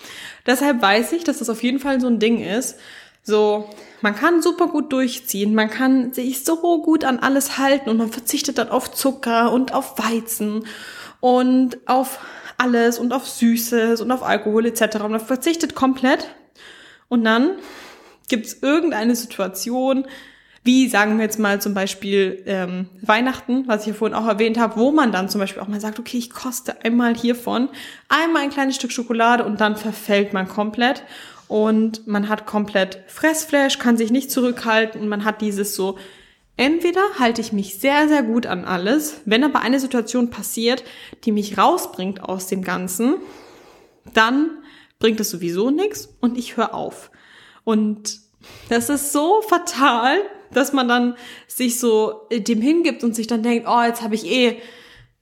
Deshalb 0.48 0.82
weiß 0.82 1.12
ich, 1.12 1.24
dass 1.24 1.38
das 1.38 1.52
auf 1.52 1.62
jeden 1.62 1.78
Fall 1.78 2.02
so 2.02 2.08
ein 2.08 2.18
Ding 2.18 2.44
ist. 2.44 2.80
So, 3.22 3.70
man 4.02 4.16
kann 4.16 4.42
super 4.42 4.70
gut 4.70 4.92
durchziehen, 4.92 5.54
man 5.54 5.70
kann 5.70 6.14
sich 6.14 6.44
so 6.44 6.82
gut 6.82 7.04
an 7.04 7.20
alles 7.20 7.60
halten 7.60 7.92
und 7.92 7.98
man 7.98 8.12
verzichtet 8.12 8.58
dann 8.58 8.70
auf 8.70 8.92
Zucker 8.92 9.52
und 9.52 9.72
auf 9.72 10.00
Weizen 10.00 10.66
und 11.20 11.78
auf 11.88 12.20
alles 12.58 13.00
und 13.00 13.14
auf 13.14 13.28
Süßes 13.28 14.02
und 14.02 14.12
auf 14.12 14.24
Alkohol 14.24 14.66
etc. 14.66 14.98
Und 15.04 15.22
verzichtet 15.22 15.76
komplett. 15.76 16.28
Und 17.08 17.24
dann 17.24 17.52
gibt 18.28 18.46
es 18.46 18.62
irgendeine 18.62 19.16
Situation, 19.16 20.06
wie 20.64 20.90
sagen 20.90 21.18
wir 21.18 21.24
jetzt 21.24 21.40
mal 21.40 21.62
zum 21.62 21.74
Beispiel 21.74 22.44
ähm, 22.46 22.90
Weihnachten, 23.02 23.68
was 23.68 23.82
ich 23.82 23.88
ja 23.88 23.94
vorhin 23.94 24.18
auch 24.18 24.28
erwähnt 24.28 24.60
habe, 24.60 24.78
wo 24.78 24.92
man 24.92 25.14
dann 25.14 25.30
zum 25.30 25.40
Beispiel 25.40 25.62
auch 25.62 25.70
mal 25.70 25.80
sagt, 25.80 25.98
okay, 25.98 26.18
ich 26.18 26.30
koste 26.30 26.84
einmal 26.84 27.16
hiervon, 27.16 27.70
einmal 28.10 28.42
ein 28.42 28.50
kleines 28.50 28.76
Stück 28.76 28.92
Schokolade 28.92 29.46
und 29.46 29.62
dann 29.62 29.78
verfällt 29.78 30.34
man 30.34 30.50
komplett 30.50 31.04
und 31.48 32.06
man 32.06 32.28
hat 32.28 32.46
komplett 32.46 33.00
Fressflash, 33.08 33.80
kann 33.80 33.96
sich 33.96 34.12
nicht 34.12 34.30
zurückhalten 34.30 35.00
und 35.00 35.08
man 35.08 35.24
hat 35.24 35.40
dieses 35.40 35.74
so 35.74 35.98
Entweder 36.58 37.02
halte 37.20 37.40
ich 37.40 37.54
mich 37.54 37.80
sehr, 37.80 38.08
sehr 38.08 38.24
gut 38.24 38.48
an 38.48 38.66
alles, 38.66 39.22
wenn 39.26 39.44
aber 39.44 39.62
eine 39.62 39.80
Situation 39.80 40.32
passiert, 40.32 40.84
die 41.24 41.32
mich 41.32 41.60
rausbringt 41.60 42.24
aus 42.24 42.48
dem 42.48 42.64
Ganzen, 42.64 43.18
dann 44.14 44.50
bringt 44.98 45.20
es 45.20 45.30
sowieso 45.30 45.70
nichts 45.70 46.10
und 46.20 46.36
ich 46.36 46.58
höre 46.58 46.74
auf. 46.74 47.12
Und 47.64 48.20
das 48.70 48.90
ist 48.90 49.14
so 49.14 49.42
fatal, 49.48 50.18
dass 50.52 50.74
man 50.74 50.88
dann 50.88 51.16
sich 51.46 51.80
so 51.80 52.28
dem 52.32 52.62
hingibt 52.62 53.04
und 53.04 53.16
sich 53.16 53.28
dann 53.28 53.44
denkt, 53.44 53.68
oh, 53.70 53.84
jetzt 53.84 54.02
habe 54.02 54.16
ich 54.16 54.26
eh 54.26 54.58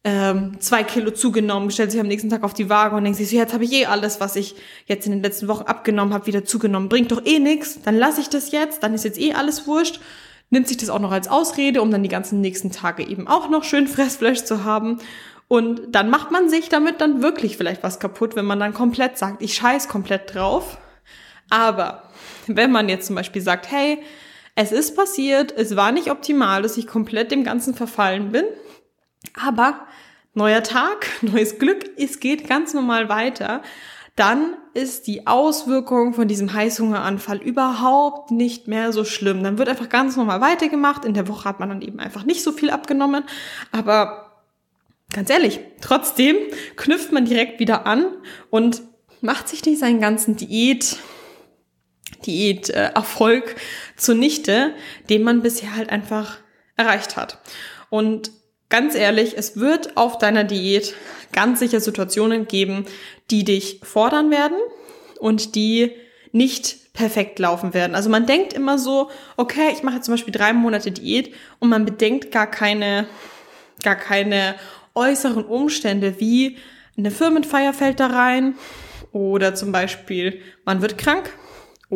ähm, 0.06 0.58
zwei 0.60 0.84
Kilo 0.84 1.12
zugenommen, 1.12 1.70
stellt 1.72 1.92
sich 1.92 2.00
am 2.00 2.08
nächsten 2.08 2.30
Tag 2.30 2.44
auf 2.44 2.54
die 2.54 2.70
Waage 2.70 2.96
und 2.96 3.04
denkt 3.04 3.18
sich 3.18 3.30
so, 3.30 3.36
jetzt 3.36 3.54
habe 3.54 3.66
ich 3.66 3.74
eh 3.74 3.88
alles, 3.88 4.22
was 4.22 4.38
ich 4.38 4.56
jetzt 4.86 5.06
in 5.06 5.12
den 5.12 5.24
letzten 5.24 5.50
Wochen 5.50 5.64
abgenommen 5.64 6.14
habe, 6.14 6.28
wieder 6.28 6.46
zugenommen. 6.46 6.88
Bringt 6.88 7.12
doch 7.12 7.26
eh 7.26 7.40
nichts, 7.40 7.82
dann 7.82 7.98
lasse 7.98 8.22
ich 8.22 8.30
das 8.30 8.52
jetzt, 8.52 8.84
dann 8.84 8.94
ist 8.94 9.04
jetzt 9.04 9.20
eh 9.20 9.34
alles 9.34 9.68
wurscht 9.68 10.00
nimmt 10.50 10.68
sich 10.68 10.78
das 10.78 10.90
auch 10.90 11.00
noch 11.00 11.12
als 11.12 11.28
Ausrede, 11.28 11.82
um 11.82 11.92
dann 11.92 12.04
die 12.04 12.10
ganzen 12.10 12.42
nächsten 12.42 12.72
Tage 12.72 13.08
eben 13.08 13.28
auch 13.28 13.50
noch 13.50 13.64
schön 13.64 13.88
Fressfleisch 13.88 14.44
zu 14.44 14.64
haben. 14.64 15.00
Und 15.48 15.94
dann 15.94 16.10
macht 16.10 16.32
man 16.32 16.50
sich 16.50 16.70
damit 16.70 17.02
dann 17.02 17.22
wirklich 17.22 17.58
vielleicht 17.58 17.84
was 17.84 18.00
kaputt, 18.00 18.36
wenn 18.36 18.46
man 18.46 18.60
dann 18.60 18.74
komplett 18.74 19.18
sagt, 19.18 19.42
ich 19.42 19.54
scheiß 19.56 19.88
komplett 19.88 20.34
drauf. 20.34 20.78
Aber 21.50 22.10
wenn 22.48 22.72
man 22.72 22.90
jetzt 22.90 23.08
zum 23.08 23.16
Beispiel 23.16 23.42
sagt, 23.42 23.70
hey, 23.70 24.02
es 24.56 24.72
ist 24.72 24.96
passiert, 24.96 25.52
es 25.56 25.76
war 25.76 25.92
nicht 25.92 26.10
optimal, 26.10 26.62
dass 26.62 26.78
ich 26.78 26.88
komplett 26.88 27.32
dem 27.32 27.44
Ganzen 27.44 27.76
verfallen 27.76 28.32
bin, 28.32 28.46
aber 29.34 29.86
neuer 30.34 30.64
Tag, 30.64 31.08
neues 31.22 31.60
Glück, 31.60 31.86
es 31.98 32.20
geht 32.20 32.48
ganz 32.48 32.74
normal 32.74 33.10
weiter 33.10 33.62
dann 34.16 34.56
ist 34.76 35.08
die 35.08 35.26
Auswirkung 35.26 36.14
von 36.14 36.28
diesem 36.28 36.54
Heißhungeranfall 36.54 37.38
überhaupt 37.38 38.30
nicht 38.32 38.68
mehr 38.68 38.92
so 38.92 39.06
schlimm. 39.06 39.42
Dann 39.42 39.58
wird 39.58 39.70
einfach 39.70 39.88
ganz 39.88 40.18
normal 40.18 40.42
weitergemacht. 40.42 41.06
In 41.06 41.14
der 41.14 41.30
Woche 41.30 41.48
hat 41.48 41.62
man 41.62 41.70
dann 41.70 41.82
eben 41.82 42.00
einfach 42.00 42.26
nicht 42.26 42.44
so 42.44 42.52
viel 42.52 42.70
abgenommen. 42.70 43.24
Aber 43.72 44.44
ganz 45.14 45.30
ehrlich, 45.30 45.62
trotzdem 45.80 46.36
knüpft 46.76 47.14
man 47.14 47.24
direkt 47.24 47.62
wieder 47.62 47.88
an 47.88 48.06
und 48.50 48.82
macht 49.22 49.48
sich 49.48 49.64
nicht 49.66 49.80
seinen 49.80 50.02
ganzen 50.02 50.36
Diät, 50.36 50.98
Diät-Erfolg 52.26 53.52
äh, 53.52 53.96
zunichte, 53.96 54.74
den 55.10 55.24
man 55.24 55.42
bisher 55.42 55.74
halt 55.76 55.90
einfach 55.90 56.38
erreicht 56.76 57.16
hat. 57.16 57.40
Und 57.90 58.30
ganz 58.68 58.94
ehrlich, 58.94 59.38
es 59.38 59.58
wird 59.58 59.96
auf 59.96 60.18
deiner 60.18 60.44
Diät 60.44 60.96
ganz 61.32 61.60
sicher 61.60 61.80
Situationen 61.80 62.48
geben, 62.48 62.86
die 63.32 63.44
dich 63.44 63.80
fordern 63.84 64.32
werden 64.32 64.58
und 65.20 65.56
die 65.56 65.92
nicht 66.32 66.94
perfekt 66.94 67.40
laufen 67.40 67.74
werden. 67.74 67.96
Also 67.96 68.10
man 68.10 68.26
denkt 68.26 68.54
immer 68.54 68.78
so, 68.78 69.10
okay, 69.38 69.70
ich 69.74 69.84
mache 69.84 69.96
jetzt 69.96 70.06
zum 70.06 70.14
Beispiel 70.14 70.34
drei 70.34 70.54
Monate 70.54 70.92
Diät 70.92 71.34
und 71.60 71.70
man 71.70 71.86
bedenkt 71.86 72.32
gar 72.32 72.48
keine, 72.50 73.08
gar 73.84 73.96
keine 73.96 74.56
äußeren 74.94 75.46
Umstände 75.46 76.20
wie 76.20 76.58
eine 76.98 77.12
Firmenfeier 77.12 77.74
fällt 77.74 78.00
da 78.00 78.08
rein 78.08 78.56
oder 79.12 79.56
zum 79.56 79.72
Beispiel 79.72 80.42
man 80.64 80.82
wird 80.82 80.98
krank 80.98 81.32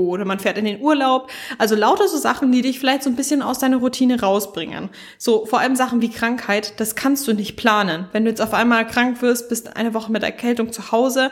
oder 0.08 0.26
man 0.26 0.40
fährt 0.40 0.58
in 0.58 0.66
den 0.66 0.82
Urlaub. 0.82 1.30
Also 1.58 1.76
lauter 1.76 2.08
so 2.08 2.18
Sachen, 2.18 2.52
die 2.52 2.62
dich 2.62 2.80
vielleicht 2.80 3.04
so 3.04 3.10
ein 3.10 3.16
bisschen 3.16 3.42
aus 3.42 3.60
deiner 3.60 3.78
Routine 3.78 4.22
rausbringen. 4.22 4.90
So 5.18 5.46
vor 5.46 5.60
allem 5.60 5.76
Sachen 5.76 6.02
wie 6.02 6.10
Krankheit, 6.10 6.80
das 6.80 6.96
kannst 6.96 7.28
du 7.28 7.34
nicht 7.34 7.56
planen. 7.56 8.06
Wenn 8.12 8.24
du 8.24 8.30
jetzt 8.30 8.42
auf 8.42 8.54
einmal 8.54 8.88
krank 8.88 9.22
wirst, 9.22 9.50
bist 9.50 9.76
eine 9.76 9.94
Woche 9.94 10.12
mit 10.12 10.24
Erkältung 10.24 10.72
zu 10.72 10.92
Hause, 10.92 11.32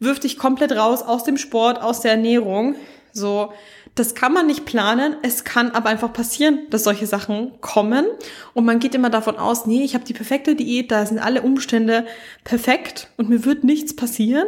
wirf 0.00 0.20
dich 0.20 0.38
komplett 0.38 0.72
raus 0.72 1.02
aus 1.02 1.24
dem 1.24 1.38
Sport, 1.38 1.80
aus 1.80 2.00
der 2.00 2.12
Ernährung. 2.12 2.74
So, 3.12 3.52
das 3.94 4.14
kann 4.14 4.32
man 4.32 4.46
nicht 4.46 4.64
planen. 4.64 5.16
Es 5.22 5.44
kann 5.44 5.70
aber 5.72 5.90
einfach 5.90 6.12
passieren, 6.12 6.60
dass 6.70 6.84
solche 6.84 7.06
Sachen 7.06 7.52
kommen. 7.60 8.06
Und 8.54 8.64
man 8.64 8.78
geht 8.78 8.94
immer 8.94 9.10
davon 9.10 9.36
aus, 9.36 9.66
nee, 9.66 9.84
ich 9.84 9.94
habe 9.94 10.04
die 10.04 10.14
perfekte 10.14 10.54
Diät, 10.54 10.90
da 10.90 11.04
sind 11.04 11.18
alle 11.18 11.42
Umstände 11.42 12.06
perfekt 12.42 13.08
und 13.16 13.28
mir 13.28 13.44
wird 13.44 13.64
nichts 13.64 13.94
passieren 13.94 14.46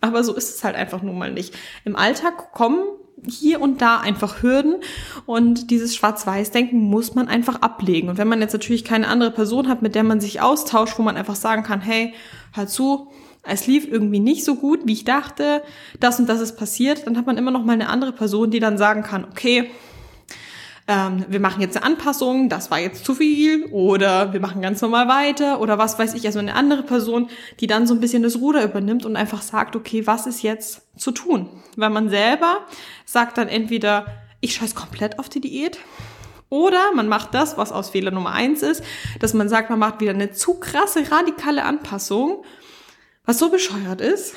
aber 0.00 0.24
so 0.24 0.34
ist 0.34 0.54
es 0.54 0.64
halt 0.64 0.76
einfach 0.76 1.02
nun 1.02 1.18
mal 1.18 1.32
nicht. 1.32 1.54
Im 1.84 1.96
Alltag 1.96 2.52
kommen 2.52 2.80
hier 3.28 3.60
und 3.60 3.82
da 3.82 3.98
einfach 3.98 4.42
Hürden 4.42 4.76
und 5.26 5.70
dieses 5.70 5.94
Schwarz-Weiß-Denken 5.94 6.78
muss 6.78 7.14
man 7.14 7.28
einfach 7.28 7.60
ablegen. 7.60 8.08
Und 8.08 8.18
wenn 8.18 8.28
man 8.28 8.40
jetzt 8.40 8.52
natürlich 8.52 8.84
keine 8.84 9.08
andere 9.08 9.30
Person 9.30 9.68
hat, 9.68 9.82
mit 9.82 9.94
der 9.94 10.04
man 10.04 10.20
sich 10.20 10.40
austauscht, 10.40 10.98
wo 10.98 11.02
man 11.02 11.16
einfach 11.16 11.36
sagen 11.36 11.62
kann, 11.62 11.80
hey, 11.80 12.14
hör 12.54 12.66
zu, 12.66 13.10
es 13.42 13.66
lief 13.66 13.86
irgendwie 13.90 14.20
nicht 14.20 14.44
so 14.44 14.54
gut, 14.54 14.80
wie 14.84 14.92
ich 14.92 15.04
dachte, 15.04 15.62
das 15.98 16.20
und 16.20 16.28
das 16.28 16.40
ist 16.40 16.56
passiert, 16.56 17.06
dann 17.06 17.16
hat 17.16 17.26
man 17.26 17.38
immer 17.38 17.50
noch 17.50 17.64
mal 17.64 17.72
eine 17.72 17.88
andere 17.88 18.12
Person, 18.12 18.50
die 18.50 18.60
dann 18.60 18.78
sagen 18.78 19.02
kann, 19.02 19.24
okay, 19.24 19.70
ähm, 20.90 21.24
wir 21.28 21.38
machen 21.38 21.60
jetzt 21.60 21.76
eine 21.76 21.86
Anpassung, 21.86 22.48
das 22.48 22.72
war 22.72 22.80
jetzt 22.80 23.04
zu 23.04 23.14
viel 23.14 23.66
oder 23.66 24.32
wir 24.32 24.40
machen 24.40 24.60
ganz 24.60 24.82
normal 24.82 25.06
weiter 25.06 25.60
oder 25.60 25.78
was 25.78 26.00
weiß 26.00 26.14
ich, 26.14 26.26
also 26.26 26.40
eine 26.40 26.56
andere 26.56 26.82
Person, 26.82 27.30
die 27.60 27.68
dann 27.68 27.86
so 27.86 27.94
ein 27.94 28.00
bisschen 28.00 28.24
das 28.24 28.36
Ruder 28.36 28.64
übernimmt 28.64 29.06
und 29.06 29.14
einfach 29.14 29.40
sagt, 29.40 29.76
okay, 29.76 30.08
was 30.08 30.26
ist 30.26 30.42
jetzt 30.42 30.82
zu 30.98 31.12
tun? 31.12 31.48
Weil 31.76 31.90
man 31.90 32.08
selber 32.08 32.66
sagt 33.04 33.38
dann 33.38 33.46
entweder, 33.46 34.06
ich 34.40 34.54
scheiß 34.54 34.74
komplett 34.74 35.20
auf 35.20 35.28
die 35.28 35.40
Diät 35.40 35.78
oder 36.48 36.92
man 36.92 37.06
macht 37.06 37.34
das, 37.34 37.56
was 37.56 37.70
aus 37.70 37.90
Fehler 37.90 38.10
Nummer 38.10 38.32
eins 38.32 38.62
ist, 38.62 38.82
dass 39.20 39.32
man 39.32 39.48
sagt, 39.48 39.70
man 39.70 39.78
macht 39.78 40.00
wieder 40.00 40.10
eine 40.10 40.32
zu 40.32 40.54
krasse 40.54 41.08
radikale 41.08 41.64
Anpassung, 41.64 42.44
was 43.24 43.38
so 43.38 43.48
bescheuert 43.48 44.00
ist 44.00 44.34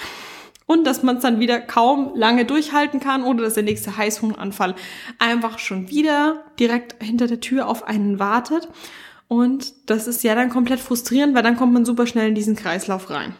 und 0.73 0.85
dass 0.85 1.03
man 1.03 1.17
es 1.17 1.21
dann 1.21 1.39
wieder 1.39 1.59
kaum 1.61 2.11
lange 2.15 2.45
durchhalten 2.45 2.99
kann 2.99 3.23
oder 3.23 3.43
dass 3.43 3.53
der 3.53 3.63
nächste 3.63 3.95
Heißhungeranfall 3.95 4.73
einfach 5.19 5.59
schon 5.59 5.89
wieder 5.89 6.43
direkt 6.59 7.01
hinter 7.01 7.27
der 7.27 7.39
Tür 7.39 7.67
auf 7.67 7.87
einen 7.87 8.17
wartet. 8.19 8.67
Und 9.27 9.73
das 9.85 10.07
ist 10.07 10.23
ja 10.23 10.35
dann 10.35 10.49
komplett 10.49 10.79
frustrierend, 10.79 11.35
weil 11.35 11.43
dann 11.43 11.57
kommt 11.57 11.73
man 11.73 11.85
super 11.85 12.07
schnell 12.07 12.29
in 12.29 12.35
diesen 12.35 12.55
Kreislauf 12.55 13.09
rein. 13.09 13.35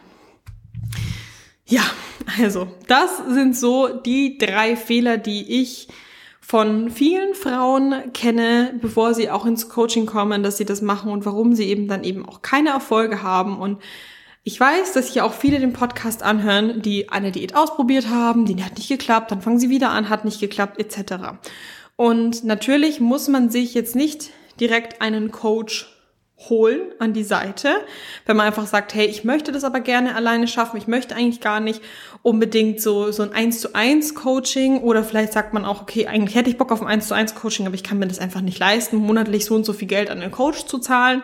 Ja, 1.66 1.82
also 2.38 2.68
das 2.86 3.10
sind 3.28 3.56
so 3.56 3.88
die 3.88 4.38
drei 4.38 4.76
Fehler, 4.76 5.18
die 5.18 5.60
ich 5.60 5.88
von 6.40 6.90
vielen 6.90 7.34
Frauen 7.34 8.12
kenne, 8.12 8.74
bevor 8.80 9.14
sie 9.14 9.30
auch 9.30 9.46
ins 9.46 9.68
Coaching 9.68 10.06
kommen, 10.06 10.42
dass 10.42 10.58
sie 10.58 10.66
das 10.66 10.82
machen 10.82 11.10
und 11.10 11.26
warum 11.26 11.54
sie 11.54 11.64
eben 11.64 11.88
dann 11.88 12.04
eben 12.04 12.24
auch 12.26 12.42
keine 12.42 12.70
Erfolge 12.70 13.22
haben 13.22 13.58
und 13.58 13.80
ich 14.44 14.60
weiß, 14.60 14.92
dass 14.92 15.10
hier 15.10 15.24
auch 15.24 15.32
viele 15.32 15.58
den 15.58 15.72
Podcast 15.72 16.22
anhören, 16.22 16.82
die 16.82 17.08
eine 17.08 17.32
Diät 17.32 17.56
ausprobiert 17.56 18.08
haben, 18.08 18.44
die 18.44 18.62
hat 18.62 18.76
nicht 18.76 18.90
geklappt, 18.90 19.30
dann 19.30 19.40
fangen 19.40 19.58
sie 19.58 19.70
wieder 19.70 19.90
an, 19.90 20.10
hat 20.10 20.26
nicht 20.26 20.38
geklappt, 20.38 20.78
etc. 20.78 21.38
Und 21.96 22.44
natürlich 22.44 23.00
muss 23.00 23.28
man 23.28 23.48
sich 23.48 23.72
jetzt 23.72 23.96
nicht 23.96 24.30
direkt 24.60 25.00
einen 25.00 25.30
Coach 25.30 25.93
holen 26.48 26.80
an 26.98 27.12
die 27.12 27.24
Seite, 27.24 27.70
wenn 28.26 28.36
man 28.36 28.46
einfach 28.46 28.66
sagt, 28.66 28.94
hey, 28.94 29.06
ich 29.06 29.24
möchte 29.24 29.52
das 29.52 29.64
aber 29.64 29.80
gerne 29.80 30.14
alleine 30.14 30.48
schaffen, 30.48 30.76
ich 30.76 30.86
möchte 30.86 31.14
eigentlich 31.14 31.40
gar 31.40 31.60
nicht 31.60 31.80
unbedingt 32.22 32.80
so, 32.80 33.12
so 33.12 33.22
ein 33.22 33.32
1 33.32 33.60
zu 33.60 33.74
1 33.74 34.14
Coaching 34.14 34.78
oder 34.78 35.04
vielleicht 35.04 35.32
sagt 35.32 35.52
man 35.52 35.64
auch, 35.64 35.82
okay, 35.82 36.06
eigentlich 36.06 36.34
hätte 36.34 36.50
ich 36.50 36.58
Bock 36.58 36.72
auf 36.72 36.82
ein 36.82 36.88
1 36.88 37.08
zu 37.08 37.14
1 37.14 37.34
Coaching, 37.34 37.66
aber 37.66 37.74
ich 37.74 37.82
kann 37.82 37.98
mir 37.98 38.06
das 38.06 38.18
einfach 38.18 38.40
nicht 38.40 38.58
leisten, 38.58 38.96
monatlich 38.96 39.44
so 39.44 39.54
und 39.54 39.64
so 39.64 39.72
viel 39.72 39.88
Geld 39.88 40.10
an 40.10 40.20
den 40.20 40.30
Coach 40.30 40.66
zu 40.66 40.78
zahlen. 40.78 41.22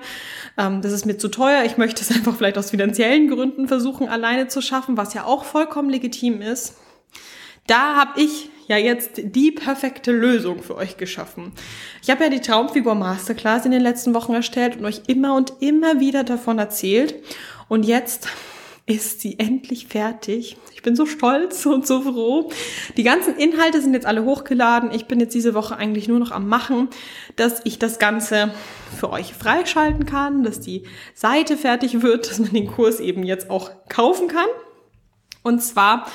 Ähm, 0.58 0.82
das 0.82 0.92
ist 0.92 1.06
mir 1.06 1.16
zu 1.16 1.28
teuer, 1.28 1.64
ich 1.64 1.76
möchte 1.76 2.02
es 2.02 2.10
einfach 2.14 2.36
vielleicht 2.36 2.58
aus 2.58 2.70
finanziellen 2.70 3.28
Gründen 3.28 3.68
versuchen, 3.68 4.08
alleine 4.08 4.48
zu 4.48 4.60
schaffen, 4.60 4.96
was 4.96 5.14
ja 5.14 5.24
auch 5.24 5.44
vollkommen 5.44 5.90
legitim 5.90 6.42
ist. 6.42 6.76
Da 7.66 7.96
habe 7.96 8.20
ich 8.20 8.50
ja 8.70 8.76
jetzt 8.76 9.20
die 9.22 9.50
perfekte 9.50 10.12
Lösung 10.12 10.62
für 10.62 10.76
euch 10.76 10.96
geschaffen. 10.96 11.52
Ich 12.02 12.08
habe 12.08 12.24
ja 12.24 12.30
die 12.30 12.40
Traumfigur 12.40 12.94
Masterclass 12.94 13.66
in 13.66 13.72
den 13.72 13.82
letzten 13.82 14.14
Wochen 14.14 14.32
erstellt 14.32 14.76
und 14.76 14.84
euch 14.84 15.02
immer 15.08 15.34
und 15.34 15.54
immer 15.60 15.98
wieder 16.00 16.22
davon 16.24 16.58
erzählt. 16.58 17.14
Und 17.68 17.84
jetzt 17.84 18.28
ist 18.86 19.20
sie 19.20 19.38
endlich 19.38 19.86
fertig. 19.88 20.56
Ich 20.72 20.82
bin 20.82 20.96
so 20.96 21.04
stolz 21.04 21.66
und 21.66 21.86
so 21.86 22.02
froh. 22.02 22.50
Die 22.96 23.02
ganzen 23.02 23.36
Inhalte 23.36 23.80
sind 23.80 23.92
jetzt 23.92 24.06
alle 24.06 24.24
hochgeladen. 24.24 24.92
Ich 24.92 25.06
bin 25.06 25.20
jetzt 25.20 25.34
diese 25.34 25.54
Woche 25.54 25.76
eigentlich 25.76 26.08
nur 26.08 26.18
noch 26.18 26.30
am 26.30 26.48
Machen, 26.48 26.88
dass 27.36 27.60
ich 27.64 27.78
das 27.78 27.98
Ganze 27.98 28.52
für 28.98 29.10
euch 29.10 29.34
freischalten 29.34 30.06
kann, 30.06 30.44
dass 30.44 30.60
die 30.60 30.84
Seite 31.14 31.56
fertig 31.56 32.02
wird, 32.02 32.30
dass 32.30 32.38
man 32.38 32.52
den 32.52 32.68
Kurs 32.68 33.00
eben 33.00 33.24
jetzt 33.24 33.50
auch 33.50 33.70
kaufen 33.88 34.28
kann. 34.28 34.48
Und 35.42 35.60
zwar 35.60 36.06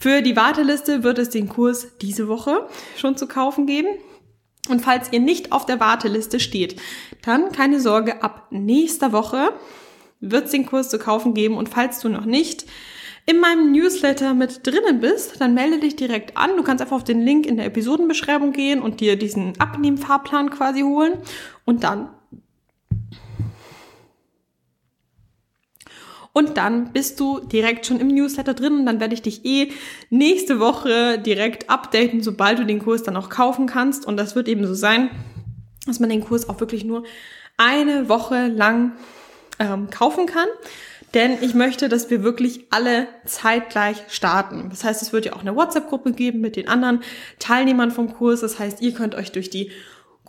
für 0.00 0.22
die 0.22 0.34
Warteliste 0.34 1.02
wird 1.02 1.18
es 1.18 1.28
den 1.28 1.48
Kurs 1.48 1.98
diese 1.98 2.26
Woche 2.26 2.66
schon 2.96 3.18
zu 3.18 3.28
kaufen 3.28 3.66
geben. 3.66 3.88
Und 4.70 4.80
falls 4.80 5.12
ihr 5.12 5.20
nicht 5.20 5.52
auf 5.52 5.66
der 5.66 5.78
Warteliste 5.78 6.40
steht, 6.40 6.80
dann 7.22 7.52
keine 7.52 7.80
Sorge, 7.80 8.22
ab 8.22 8.46
nächster 8.50 9.12
Woche 9.12 9.52
wird 10.20 10.46
es 10.46 10.52
den 10.52 10.64
Kurs 10.64 10.88
zu 10.88 10.98
kaufen 10.98 11.34
geben. 11.34 11.58
Und 11.58 11.68
falls 11.68 12.00
du 12.00 12.08
noch 12.08 12.24
nicht 12.24 12.64
in 13.26 13.40
meinem 13.40 13.72
Newsletter 13.72 14.32
mit 14.32 14.66
drinnen 14.66 15.00
bist, 15.00 15.38
dann 15.38 15.52
melde 15.52 15.80
dich 15.80 15.96
direkt 15.96 16.36
an. 16.36 16.56
Du 16.56 16.62
kannst 16.62 16.80
einfach 16.80 16.96
auf 16.96 17.04
den 17.04 17.20
Link 17.20 17.44
in 17.44 17.58
der 17.58 17.66
Episodenbeschreibung 17.66 18.52
gehen 18.52 18.80
und 18.80 19.00
dir 19.00 19.16
diesen 19.16 19.60
Abnehmfahrplan 19.60 20.48
quasi 20.48 20.80
holen. 20.80 21.18
Und 21.66 21.84
dann 21.84 22.08
Und 26.32 26.56
dann 26.56 26.92
bist 26.92 27.18
du 27.18 27.40
direkt 27.40 27.86
schon 27.86 27.98
im 27.98 28.08
Newsletter 28.08 28.54
drin 28.54 28.78
und 28.80 28.86
dann 28.86 29.00
werde 29.00 29.14
ich 29.14 29.22
dich 29.22 29.44
eh 29.44 29.72
nächste 30.10 30.60
Woche 30.60 31.18
direkt 31.18 31.68
updaten, 31.68 32.22
sobald 32.22 32.58
du 32.58 32.64
den 32.64 32.78
Kurs 32.78 33.02
dann 33.02 33.16
auch 33.16 33.28
kaufen 33.28 33.66
kannst. 33.66 34.06
Und 34.06 34.16
das 34.16 34.36
wird 34.36 34.48
eben 34.48 34.64
so 34.66 34.74
sein, 34.74 35.10
dass 35.86 35.98
man 35.98 36.10
den 36.10 36.24
Kurs 36.24 36.48
auch 36.48 36.60
wirklich 36.60 36.84
nur 36.84 37.02
eine 37.56 38.08
Woche 38.08 38.46
lang 38.46 38.92
ähm, 39.58 39.90
kaufen 39.90 40.26
kann. 40.26 40.48
Denn 41.14 41.38
ich 41.40 41.54
möchte, 41.54 41.88
dass 41.88 42.08
wir 42.08 42.22
wirklich 42.22 42.66
alle 42.70 43.08
zeitgleich 43.24 44.04
starten. 44.08 44.68
Das 44.70 44.84
heißt, 44.84 45.02
es 45.02 45.12
wird 45.12 45.26
ja 45.26 45.32
auch 45.32 45.40
eine 45.40 45.56
WhatsApp-Gruppe 45.56 46.12
geben 46.12 46.40
mit 46.40 46.54
den 46.54 46.68
anderen 46.68 47.02
Teilnehmern 47.40 47.90
vom 47.90 48.12
Kurs. 48.14 48.40
Das 48.42 48.60
heißt, 48.60 48.80
ihr 48.80 48.94
könnt 48.94 49.16
euch 49.16 49.32
durch 49.32 49.50
die 49.50 49.72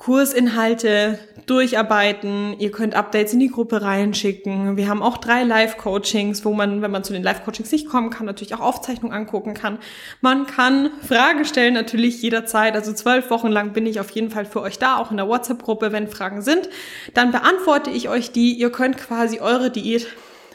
Kursinhalte 0.01 1.19
durcharbeiten. 1.45 2.55
Ihr 2.57 2.71
könnt 2.71 2.95
Updates 2.95 3.33
in 3.33 3.39
die 3.39 3.51
Gruppe 3.51 3.83
reinschicken. 3.83 4.75
Wir 4.75 4.87
haben 4.87 5.03
auch 5.03 5.19
drei 5.19 5.43
Live-Coachings, 5.43 6.43
wo 6.43 6.53
man, 6.53 6.81
wenn 6.81 6.89
man 6.89 7.03
zu 7.03 7.13
den 7.13 7.21
Live-Coachings 7.21 7.71
nicht 7.71 7.87
kommen 7.87 8.09
kann, 8.09 8.25
natürlich 8.25 8.55
auch 8.55 8.61
Aufzeichnungen 8.61 9.15
angucken 9.15 9.53
kann. 9.53 9.77
Man 10.19 10.47
kann 10.47 10.89
Fragen 11.07 11.45
stellen, 11.45 11.75
natürlich 11.75 12.19
jederzeit. 12.23 12.73
Also 12.73 12.93
zwölf 12.93 13.29
Wochen 13.29 13.49
lang 13.49 13.73
bin 13.73 13.85
ich 13.85 13.99
auf 13.99 14.09
jeden 14.09 14.31
Fall 14.31 14.45
für 14.45 14.61
euch 14.63 14.79
da, 14.79 14.97
auch 14.97 15.11
in 15.11 15.17
der 15.17 15.27
WhatsApp-Gruppe, 15.27 15.91
wenn 15.91 16.07
Fragen 16.07 16.41
sind. 16.41 16.67
Dann 17.13 17.31
beantworte 17.31 17.91
ich 17.91 18.09
euch 18.09 18.31
die. 18.31 18.53
Ihr 18.53 18.71
könnt 18.71 18.97
quasi 18.97 19.39
eure 19.39 19.69
Diät 19.69 20.07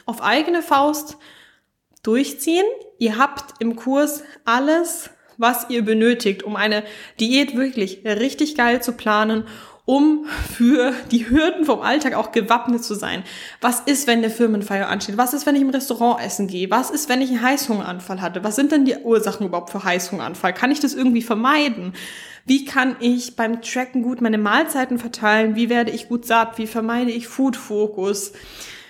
auf 0.06 0.24
eigene 0.24 0.60
Faust 0.60 1.18
durchziehen. 2.02 2.66
Ihr 2.98 3.16
habt 3.16 3.60
im 3.60 3.76
Kurs 3.76 4.24
alles 4.44 5.10
was 5.38 5.70
ihr 5.70 5.84
benötigt, 5.84 6.42
um 6.42 6.56
eine 6.56 6.82
Diät 7.20 7.56
wirklich 7.56 8.00
richtig 8.04 8.54
geil 8.56 8.82
zu 8.82 8.92
planen, 8.92 9.44
um 9.86 10.26
für 10.56 10.92
die 11.12 11.30
Hürden 11.30 11.64
vom 11.64 11.80
Alltag 11.80 12.14
auch 12.14 12.32
gewappnet 12.32 12.82
zu 12.84 12.94
sein. 12.94 13.22
Was 13.60 13.80
ist, 13.80 14.08
wenn 14.08 14.18
eine 14.18 14.30
Firmenfeier 14.30 14.88
ansteht? 14.88 15.16
Was 15.16 15.32
ist, 15.32 15.46
wenn 15.46 15.54
ich 15.54 15.62
im 15.62 15.70
Restaurant 15.70 16.20
essen 16.20 16.48
gehe? 16.48 16.70
Was 16.70 16.90
ist, 16.90 17.08
wenn 17.08 17.22
ich 17.22 17.30
einen 17.30 17.42
Heißhungeranfall 17.42 18.20
hatte? 18.20 18.42
Was 18.42 18.56
sind 18.56 18.72
denn 18.72 18.84
die 18.84 18.96
Ursachen 18.96 19.46
überhaupt 19.46 19.70
für 19.70 19.84
Heißhungeranfall? 19.84 20.52
Kann 20.52 20.72
ich 20.72 20.80
das 20.80 20.92
irgendwie 20.92 21.22
vermeiden? 21.22 21.92
Wie 22.44 22.64
kann 22.64 22.96
ich 22.98 23.36
beim 23.36 23.62
Tracken 23.62 24.02
gut 24.02 24.20
meine 24.20 24.38
Mahlzeiten 24.38 24.98
verteilen? 24.98 25.54
Wie 25.54 25.68
werde 25.68 25.92
ich 25.92 26.08
gut 26.08 26.26
satt? 26.26 26.58
Wie 26.58 26.66
vermeide 26.66 27.12
ich 27.12 27.28
Food-Fokus? 27.28 28.32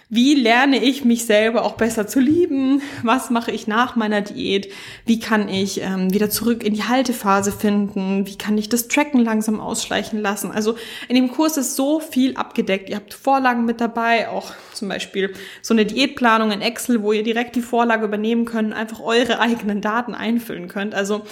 Wie 0.09 0.35
lerne 0.35 0.85
ich 0.85 1.05
mich 1.05 1.27
selber 1.27 1.64
auch 1.64 1.73
besser 1.73 2.07
zu 2.07 2.21
lieben? 2.21 2.81
Was 3.03 3.29
mache 3.29 3.51
ich 3.51 3.66
nach 3.66 3.97
meiner 3.97 4.21
Diät? 4.21 4.73
Wie 5.05 5.19
kann 5.19 5.49
ich 5.49 5.81
ähm, 5.83 6.14
wieder 6.14 6.31
zurück 6.31 6.62
in 6.62 6.75
die 6.75 6.85
Haltephase 6.85 7.51
finden? 7.51 8.25
Wie 8.25 8.38
kann 8.38 8.57
ich 8.57 8.69
das 8.69 8.87
Tracken 8.87 9.25
langsam 9.25 9.59
ausschleichen 9.59 10.21
lassen? 10.21 10.53
Also 10.53 10.77
in 11.09 11.16
dem 11.16 11.33
Kurs 11.33 11.57
ist 11.57 11.75
so 11.75 11.99
viel 11.99 12.37
abgedeckt. 12.37 12.88
Ihr 12.88 12.95
habt 12.95 13.14
Vorlagen 13.14 13.64
mit 13.64 13.81
dabei, 13.81 14.29
auch 14.29 14.53
zum 14.73 14.88
Beispiel 14.88 15.35
so 15.61 15.75
eine 15.75 15.85
Diätplanung 15.85 16.53
in 16.53 16.61
Excel, 16.61 17.03
wo 17.03 17.12
ihr 17.12 17.25
direkt 17.25 17.57
die 17.57 17.61
Vorlage 17.61 18.05
übernehmen 18.05 18.45
könnt, 18.45 18.75
einfach 18.75 19.01
eure 19.01 19.40
eigenen 19.40 19.81
Daten 19.81 20.14
einfüllen 20.14 20.69
könnt. 20.69 20.95
Also 20.95 21.23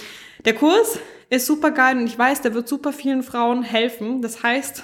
der 0.45 0.55
Kurs 0.55 0.99
ist 1.31 1.47
super 1.47 1.71
geil 1.71 1.97
und 1.97 2.07
ich 2.07 2.19
weiß, 2.19 2.41
der 2.41 2.55
wird 2.55 2.67
super 2.67 2.93
vielen 2.93 3.23
Frauen 3.23 3.63
helfen. 3.63 4.21
Das 4.21 4.43
heißt, 4.43 4.83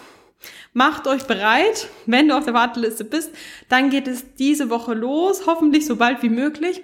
Macht 0.72 1.06
euch 1.06 1.24
bereit, 1.24 1.88
wenn 2.06 2.28
du 2.28 2.36
auf 2.36 2.44
der 2.44 2.54
Warteliste 2.54 3.04
bist, 3.04 3.30
dann 3.68 3.90
geht 3.90 4.08
es 4.08 4.34
diese 4.34 4.70
Woche 4.70 4.94
los, 4.94 5.46
hoffentlich 5.46 5.86
so 5.86 5.96
bald 5.96 6.22
wie 6.22 6.28
möglich. 6.28 6.82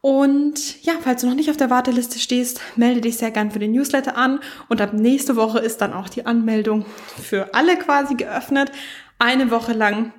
Und 0.00 0.84
ja, 0.84 0.92
falls 1.02 1.22
du 1.22 1.26
noch 1.26 1.34
nicht 1.34 1.50
auf 1.50 1.56
der 1.56 1.68
Warteliste 1.68 2.20
stehst, 2.20 2.60
melde 2.76 3.00
dich 3.00 3.16
sehr 3.16 3.32
gern 3.32 3.50
für 3.50 3.58
den 3.58 3.72
Newsletter 3.72 4.16
an. 4.16 4.38
Und 4.68 4.80
ab 4.80 4.92
nächste 4.92 5.34
Woche 5.34 5.58
ist 5.58 5.80
dann 5.80 5.92
auch 5.92 6.08
die 6.08 6.24
Anmeldung 6.26 6.86
für 7.20 7.52
alle 7.54 7.76
quasi 7.76 8.14
geöffnet. 8.14 8.70
Eine 9.18 9.50
Woche 9.50 9.72
lang 9.72 10.12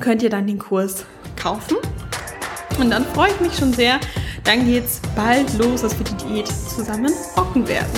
könnt 0.00 0.22
ihr 0.22 0.28
dann 0.28 0.46
den 0.46 0.58
Kurs 0.58 1.06
kaufen. 1.40 1.78
Und 2.78 2.90
dann 2.90 3.06
freue 3.06 3.30
ich 3.30 3.40
mich 3.40 3.56
schon 3.56 3.72
sehr. 3.72 4.00
Dann 4.44 4.66
geht's 4.66 5.00
bald 5.16 5.56
los, 5.56 5.82
dass 5.82 5.98
wir 5.98 6.04
die 6.04 6.26
Diät 6.26 6.48
zusammen 6.48 7.12
rocken 7.36 7.66
werden. 7.66 7.90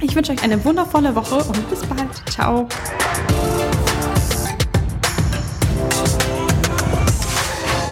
Ich 0.00 0.14
wünsche 0.14 0.32
euch 0.32 0.42
eine 0.42 0.64
wundervolle 0.64 1.14
Woche 1.14 1.36
und 1.36 1.70
bis 1.70 1.80
bald. 1.86 2.30
Ciao. 2.30 2.68